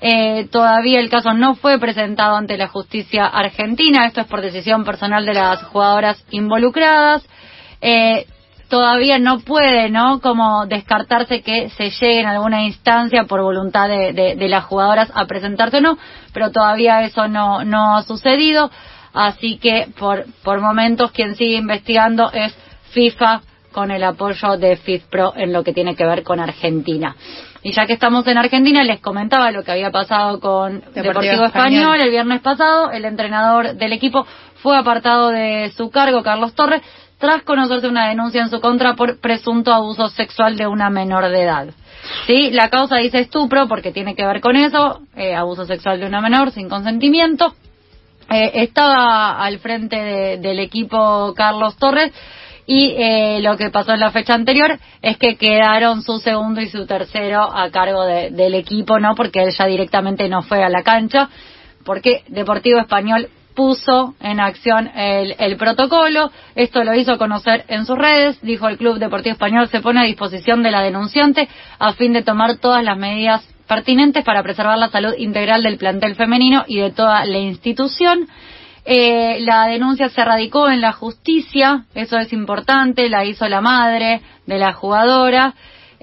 Eh, 0.00 0.48
todavía 0.50 1.00
el 1.00 1.08
caso 1.08 1.32
no 1.32 1.54
fue 1.54 1.78
presentado 1.78 2.36
ante 2.36 2.58
la 2.58 2.68
justicia 2.68 3.24
argentina. 3.24 4.04
Esto 4.04 4.20
es 4.20 4.26
por 4.26 4.42
decisión 4.42 4.84
personal 4.84 5.24
de 5.24 5.34
las 5.34 5.62
jugadoras 5.62 6.22
involucradas. 6.30 7.24
Eh, 7.80 8.26
todavía 8.68 9.18
no 9.18 9.40
puede, 9.40 9.90
¿no? 9.90 10.20
Como 10.20 10.66
descartarse 10.66 11.42
que 11.42 11.70
se 11.70 11.90
llegue 11.90 12.20
en 12.20 12.26
alguna 12.26 12.64
instancia 12.64 13.24
por 13.24 13.42
voluntad 13.42 13.88
de, 13.88 14.48
las 14.48 14.64
jugadoras 14.64 15.10
a 15.14 15.26
presentarse 15.26 15.78
o 15.78 15.80
no, 15.80 15.98
pero 16.32 16.50
todavía 16.50 17.02
eso 17.02 17.28
no, 17.28 17.64
no 17.64 17.96
ha 17.96 18.02
sucedido. 18.02 18.70
Así 19.14 19.58
que 19.58 19.88
por, 19.98 20.24
por 20.42 20.60
momentos 20.60 21.12
quien 21.12 21.34
sigue 21.34 21.56
investigando 21.56 22.32
es 22.32 22.56
FIFA 22.92 23.42
con 23.72 23.90
el 23.90 24.04
apoyo 24.04 24.56
de 24.58 24.76
FIFPRO 24.76 25.32
en 25.36 25.52
lo 25.52 25.64
que 25.64 25.72
tiene 25.72 25.96
que 25.96 26.04
ver 26.04 26.22
con 26.22 26.40
Argentina. 26.40 27.16
Y 27.62 27.72
ya 27.72 27.86
que 27.86 27.92
estamos 27.94 28.26
en 28.26 28.36
Argentina, 28.38 28.82
les 28.82 29.00
comentaba 29.00 29.50
lo 29.50 29.62
que 29.62 29.70
había 29.72 29.90
pasado 29.90 30.40
con 30.40 30.80
Deportivo 30.80 31.02
Deportivo, 31.02 31.44
Español. 31.44 31.46
Español 31.82 32.00
el 32.02 32.10
viernes 32.10 32.40
pasado. 32.40 32.90
El 32.90 33.04
entrenador 33.04 33.74
del 33.76 33.92
equipo 33.92 34.26
fue 34.62 34.76
apartado 34.76 35.28
de 35.30 35.72
su 35.76 35.90
cargo, 35.90 36.22
Carlos 36.22 36.54
Torres, 36.54 36.82
tras 37.18 37.42
conocerse 37.44 37.86
una 37.86 38.08
denuncia 38.08 38.42
en 38.42 38.50
su 38.50 38.60
contra 38.60 38.94
por 38.94 39.20
presunto 39.20 39.72
abuso 39.72 40.08
sexual 40.08 40.56
de 40.56 40.66
una 40.66 40.90
menor 40.90 41.28
de 41.28 41.42
edad. 41.42 41.68
Sí, 42.26 42.50
la 42.50 42.68
causa 42.68 42.96
dice 42.96 43.20
estupro 43.20 43.68
porque 43.68 43.92
tiene 43.92 44.16
que 44.16 44.26
ver 44.26 44.40
con 44.40 44.56
eso, 44.56 45.02
eh, 45.14 45.34
abuso 45.36 45.64
sexual 45.64 46.00
de 46.00 46.06
una 46.06 46.20
menor 46.20 46.50
sin 46.50 46.68
consentimiento. 46.68 47.54
Eh, 48.28 48.50
estaba 48.62 49.40
al 49.40 49.60
frente 49.60 49.96
de- 49.96 50.38
del 50.38 50.58
equipo 50.58 51.32
Carlos 51.36 51.76
Torres 51.76 52.12
y 52.66 52.94
eh, 52.96 53.40
lo 53.42 53.56
que 53.56 53.70
pasó 53.70 53.92
en 53.92 54.00
la 54.00 54.10
fecha 54.10 54.34
anterior 54.34 54.78
es 55.02 55.16
que 55.18 55.36
quedaron 55.36 56.02
su 56.02 56.18
segundo 56.18 56.60
y 56.60 56.68
su 56.68 56.86
tercero 56.86 57.42
a 57.42 57.70
cargo 57.70 58.04
de- 58.04 58.30
del 58.30 58.54
equipo, 58.54 58.98
¿no? 59.00 59.14
Porque 59.14 59.42
él 59.42 59.50
ya 59.56 59.66
directamente 59.66 60.28
no 60.28 60.42
fue 60.42 60.62
a 60.62 60.68
la 60.68 60.82
cancha, 60.82 61.28
porque 61.84 62.22
Deportivo 62.28 62.78
Español 62.78 63.28
puso 63.54 64.14
en 64.20 64.40
acción 64.40 64.88
el, 64.96 65.34
el 65.38 65.56
protocolo. 65.56 66.30
Esto 66.54 66.84
lo 66.84 66.94
hizo 66.94 67.18
conocer 67.18 67.64
en 67.68 67.84
sus 67.84 67.98
redes. 67.98 68.40
Dijo 68.40 68.68
el 68.68 68.78
Club 68.78 68.98
Deportivo 68.98 69.32
Español 69.34 69.68
se 69.68 69.80
pone 69.80 70.00
a 70.00 70.04
disposición 70.04 70.62
de 70.62 70.70
la 70.70 70.80
denunciante 70.82 71.48
a 71.78 71.92
fin 71.92 72.12
de 72.14 72.22
tomar 72.22 72.56
todas 72.58 72.82
las 72.82 72.96
medidas 72.96 73.46
pertinentes 73.68 74.24
para 74.24 74.42
preservar 74.42 74.78
la 74.78 74.88
salud 74.88 75.12
integral 75.18 75.62
del 75.64 75.76
plantel 75.78 76.14
femenino 76.14 76.64
y 76.66 76.78
de 76.80 76.90
toda 76.92 77.24
la 77.26 77.38
institución. 77.38 78.28
Eh, 78.84 79.38
la 79.40 79.66
denuncia 79.66 80.08
se 80.08 80.24
radicó 80.24 80.68
en 80.68 80.80
la 80.80 80.92
justicia, 80.92 81.84
eso 81.94 82.18
es 82.18 82.32
importante, 82.32 83.08
la 83.08 83.24
hizo 83.24 83.48
la 83.48 83.60
madre 83.60 84.20
de 84.46 84.58
la 84.58 84.72
jugadora. 84.72 85.54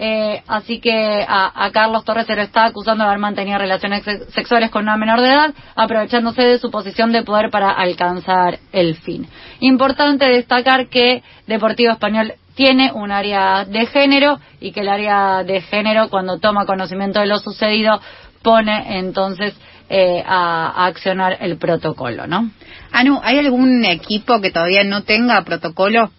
Eh, 0.01 0.41
así 0.47 0.79
que 0.79 1.25
a, 1.27 1.69
Carlos 1.73 2.05
Torres 2.05 2.25
se 2.25 2.33
lo 2.33 2.41
está 2.41 2.63
acusando 2.63 3.03
de 3.03 3.09
haber 3.09 3.19
mantenido 3.19 3.57
relaciones 3.57 4.03
sex- 4.05 4.33
sexuales 4.33 4.69
con 4.69 4.83
una 4.83 4.95
menor 4.95 5.19
de 5.19 5.27
edad, 5.27 5.53
aprovechándose 5.75 6.41
de 6.41 6.57
su 6.57 6.71
posición 6.71 7.11
de 7.11 7.23
poder 7.23 7.49
para 7.49 7.71
alcanzar 7.71 8.59
el 8.71 8.95
fin. 8.95 9.27
Importante 9.59 10.23
destacar 10.25 10.87
que 10.87 11.21
Deportivo 11.47 11.91
Español 11.91 12.35
tiene 12.55 12.93
un 12.93 13.11
área 13.11 13.65
de 13.65 13.87
género 13.87 14.39
y 14.61 14.71
que 14.71 14.81
el 14.81 14.89
área 14.89 15.43
de 15.43 15.59
género, 15.59 16.07
cuando 16.09 16.39
toma 16.39 16.65
conocimiento 16.65 17.19
de 17.19 17.25
lo 17.27 17.37
sucedido, 17.39 17.99
pone 18.41 18.99
entonces 18.99 19.53
eh, 19.89 20.23
a, 20.25 20.67
a 20.69 20.85
accionar 20.85 21.37
el 21.41 21.57
protocolo, 21.57 22.25
¿no? 22.25 22.51
Anu, 22.91 23.19
¿hay 23.23 23.37
algún 23.39 23.85
equipo 23.85 24.41
que 24.41 24.51
todavía 24.51 24.83
no 24.83 25.03
tenga 25.03 25.41
protocolo 25.43 26.11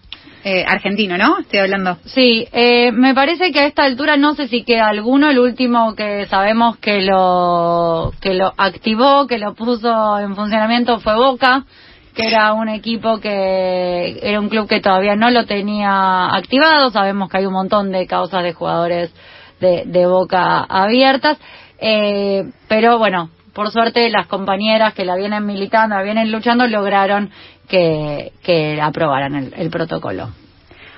eh, 0.43 0.65
argentino, 0.67 1.19
no? 1.19 1.39
Estoy 1.41 1.59
hablando. 1.59 1.99
Sí, 2.07 2.47
eh, 2.53 2.93
me 2.93 3.15
parece 3.15 3.53
que 3.53 3.61
a 3.61 3.67
esta 3.67 3.85
altura 3.85 4.17
no 4.17 4.35
sé 4.35 4.49
si 4.49 4.63
queda 4.65 4.89
alguno. 4.89 5.29
El 5.29 5.39
último 5.39 5.95
que 5.95 6.27
sabemos 6.27 6.79
que 6.79 7.03
lo 7.03 8.13
que 8.21 8.35
lo 8.35 8.53
activó, 8.57 9.27
que 9.27 9.39
lo 9.39 9.55
puso 9.55 10.19
en 10.19 10.35
funcionamiento 10.35 10.99
fue 11.01 11.15
Boca, 11.17 11.65
que 12.15 12.27
era 12.27 12.55
un 12.55 12.69
equipo 12.69 13.21
que 13.21 14.19
era 14.23 14.41
un 14.41 14.49
club 14.49 14.67
que 14.67 14.81
todavía 14.81 15.15
no 15.15 15.31
lo 15.31 15.45
tenía 15.45 16.29
activado. 16.35 16.91
Sabemos 16.91 17.29
que 17.29 17.39
hay 17.39 17.47
un 17.47 17.53
montón 17.53 17.93
de 17.93 18.07
causas 18.07 18.43
de 18.43 18.55
jugadores 18.55 19.13
de, 19.61 19.83
de 19.85 20.07
Boca 20.07 20.61
abiertas, 20.63 21.39
eh, 21.79 22.45
pero 22.67 22.99
bueno. 22.99 23.31
Por 23.55 23.71
suerte, 23.71 24.09
las 24.11 24.27
compañeras 24.27 24.95
que 24.95 25.05
la 25.05 25.17
vienen 25.17 25.45
militando, 25.47 25.97
la 25.97 26.03
vienen 26.03 26.31
luchando, 26.33 26.67
lograron 26.67 27.31
que, 27.69 28.33
que 28.43 28.81
aprobaran 28.81 29.35
el- 29.35 29.55
el 29.57 29.71
protocolo. 29.71 30.31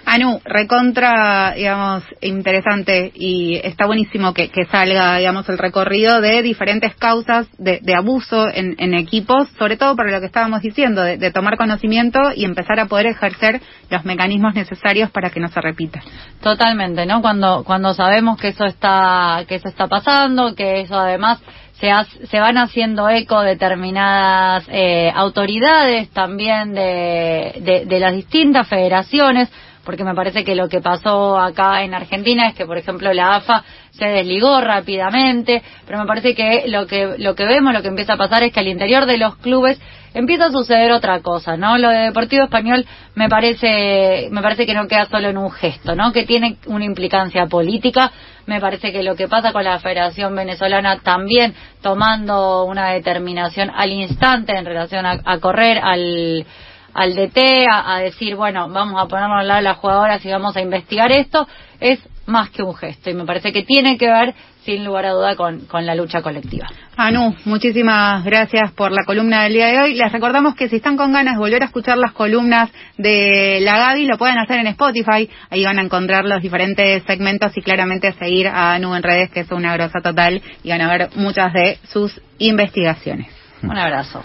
Anu, 0.04 0.40
recontra, 0.44 1.52
digamos, 1.54 2.02
interesante 2.20 3.12
y 3.14 3.54
está 3.62 3.86
buenísimo 3.86 4.34
que, 4.34 4.48
que 4.48 4.64
salga, 4.64 5.16
digamos, 5.18 5.48
el 5.48 5.58
recorrido 5.58 6.20
de 6.20 6.42
diferentes 6.42 6.96
causas 6.96 7.46
de, 7.56 7.78
de 7.80 7.94
abuso 7.94 8.48
en, 8.52 8.74
en 8.78 8.94
equipos, 8.94 9.48
sobre 9.60 9.76
todo 9.76 9.94
para 9.94 10.10
lo 10.10 10.18
que 10.18 10.26
estábamos 10.26 10.60
diciendo, 10.60 11.02
de, 11.02 11.18
de 11.18 11.30
tomar 11.30 11.56
conocimiento 11.56 12.18
y 12.34 12.44
empezar 12.44 12.80
a 12.80 12.86
poder 12.86 13.06
ejercer 13.06 13.60
los 13.90 14.04
mecanismos 14.04 14.54
necesarios 14.56 15.08
para 15.12 15.30
que 15.30 15.38
no 15.38 15.46
se 15.46 15.60
repita. 15.60 16.00
Totalmente, 16.40 17.06
¿no? 17.06 17.22
Cuando 17.22 17.62
cuando 17.62 17.94
sabemos 17.94 18.40
que 18.40 18.48
eso 18.48 18.64
está 18.64 19.44
que 19.46 19.54
eso 19.54 19.68
está 19.68 19.86
pasando, 19.86 20.56
que 20.56 20.80
eso 20.80 20.98
además 20.98 21.40
se 21.82 21.90
ha- 21.90 22.06
se 22.30 22.38
van 22.38 22.58
haciendo 22.58 23.08
eco 23.08 23.40
determinadas 23.42 24.64
eh, 24.70 25.10
autoridades 25.12 26.08
también 26.10 26.74
de, 26.74 27.54
de 27.60 27.86
de 27.86 27.98
las 27.98 28.12
distintas 28.14 28.68
federaciones, 28.68 29.48
porque 29.84 30.04
me 30.04 30.14
parece 30.14 30.44
que 30.44 30.54
lo 30.54 30.68
que 30.68 30.80
pasó 30.80 31.38
acá 31.38 31.82
en 31.82 31.94
Argentina 31.94 32.48
es 32.48 32.54
que, 32.54 32.66
por 32.66 32.78
ejemplo, 32.78 33.12
la 33.12 33.36
AFA 33.36 33.64
se 33.90 34.06
desligó 34.06 34.60
rápidamente, 34.60 35.62
pero 35.86 35.98
me 35.98 36.06
parece 36.06 36.34
que 36.34 36.64
lo 36.68 36.86
que 36.86 37.16
lo 37.18 37.34
que 37.34 37.44
vemos, 37.44 37.72
lo 37.72 37.82
que 37.82 37.88
empieza 37.88 38.14
a 38.14 38.16
pasar 38.16 38.42
es 38.42 38.52
que 38.52 38.60
al 38.60 38.68
interior 38.68 39.06
de 39.06 39.18
los 39.18 39.36
clubes 39.36 39.80
empieza 40.14 40.46
a 40.46 40.50
suceder 40.50 40.92
otra 40.92 41.20
cosa, 41.20 41.56
¿no? 41.56 41.78
Lo 41.78 41.88
de 41.90 41.98
Deportivo 41.98 42.44
Español 42.44 42.86
me 43.14 43.28
parece 43.28 44.28
me 44.30 44.42
parece 44.42 44.66
que 44.66 44.74
no 44.74 44.86
queda 44.86 45.06
solo 45.06 45.28
en 45.28 45.38
un 45.38 45.50
gesto, 45.50 45.94
¿no? 45.94 46.12
Que 46.12 46.24
tiene 46.24 46.56
una 46.66 46.84
implicancia 46.84 47.46
política. 47.46 48.12
Me 48.46 48.60
parece 48.60 48.92
que 48.92 49.02
lo 49.02 49.14
que 49.14 49.28
pasa 49.28 49.52
con 49.52 49.62
la 49.62 49.78
Federación 49.78 50.34
Venezolana 50.34 50.98
también 51.00 51.54
tomando 51.80 52.64
una 52.64 52.90
determinación 52.90 53.70
al 53.74 53.92
instante 53.92 54.56
en 54.56 54.64
relación 54.64 55.06
a, 55.06 55.20
a 55.24 55.38
correr 55.38 55.78
al 55.78 56.44
al 56.94 57.14
DT 57.14 57.66
a, 57.70 57.94
a 57.94 58.00
decir, 58.00 58.36
bueno, 58.36 58.68
vamos 58.68 59.00
a 59.00 59.06
ponernos 59.06 59.40
al 59.40 59.48
lado 59.48 59.58
de 59.58 59.64
las 59.64 59.78
jugadoras 59.78 60.24
y 60.24 60.30
vamos 60.30 60.56
a 60.56 60.60
investigar 60.60 61.12
esto, 61.12 61.46
es 61.80 61.98
más 62.26 62.50
que 62.50 62.62
un 62.62 62.74
gesto. 62.74 63.10
Y 63.10 63.14
me 63.14 63.24
parece 63.24 63.52
que 63.52 63.62
tiene 63.62 63.98
que 63.98 64.08
ver 64.08 64.34
sin 64.64 64.84
lugar 64.84 65.06
a 65.06 65.10
duda, 65.10 65.36
con, 65.36 65.60
con 65.66 65.86
la 65.86 65.94
lucha 65.94 66.22
colectiva. 66.22 66.68
Anu, 66.96 67.34
muchísimas 67.44 68.24
gracias 68.24 68.70
por 68.72 68.92
la 68.92 69.04
columna 69.04 69.42
del 69.44 69.54
día 69.54 69.66
de 69.66 69.80
hoy. 69.80 69.94
Les 69.94 70.12
recordamos 70.12 70.54
que 70.54 70.68
si 70.68 70.76
están 70.76 70.96
con 70.96 71.12
ganas 71.12 71.34
de 71.34 71.40
volver 71.40 71.62
a 71.62 71.66
escuchar 71.66 71.98
las 71.98 72.12
columnas 72.12 72.70
de 72.96 73.58
la 73.60 73.78
Gaby, 73.78 74.06
lo 74.06 74.18
pueden 74.18 74.38
hacer 74.38 74.60
en 74.60 74.68
Spotify. 74.68 75.28
Ahí 75.50 75.64
van 75.64 75.78
a 75.78 75.82
encontrar 75.82 76.24
los 76.24 76.40
diferentes 76.40 77.02
segmentos 77.04 77.56
y 77.56 77.62
claramente 77.62 78.12
seguir 78.12 78.46
a 78.46 78.74
Anu 78.74 78.94
en 78.94 79.02
redes, 79.02 79.30
que 79.30 79.40
es 79.40 79.50
una 79.50 79.74
grosa 79.74 80.00
total, 80.00 80.40
y 80.62 80.70
van 80.70 80.80
a 80.80 80.88
ver 80.88 81.10
muchas 81.16 81.52
de 81.52 81.78
sus 81.88 82.20
investigaciones. 82.38 83.28
Un 83.62 83.76
abrazo. 83.76 84.22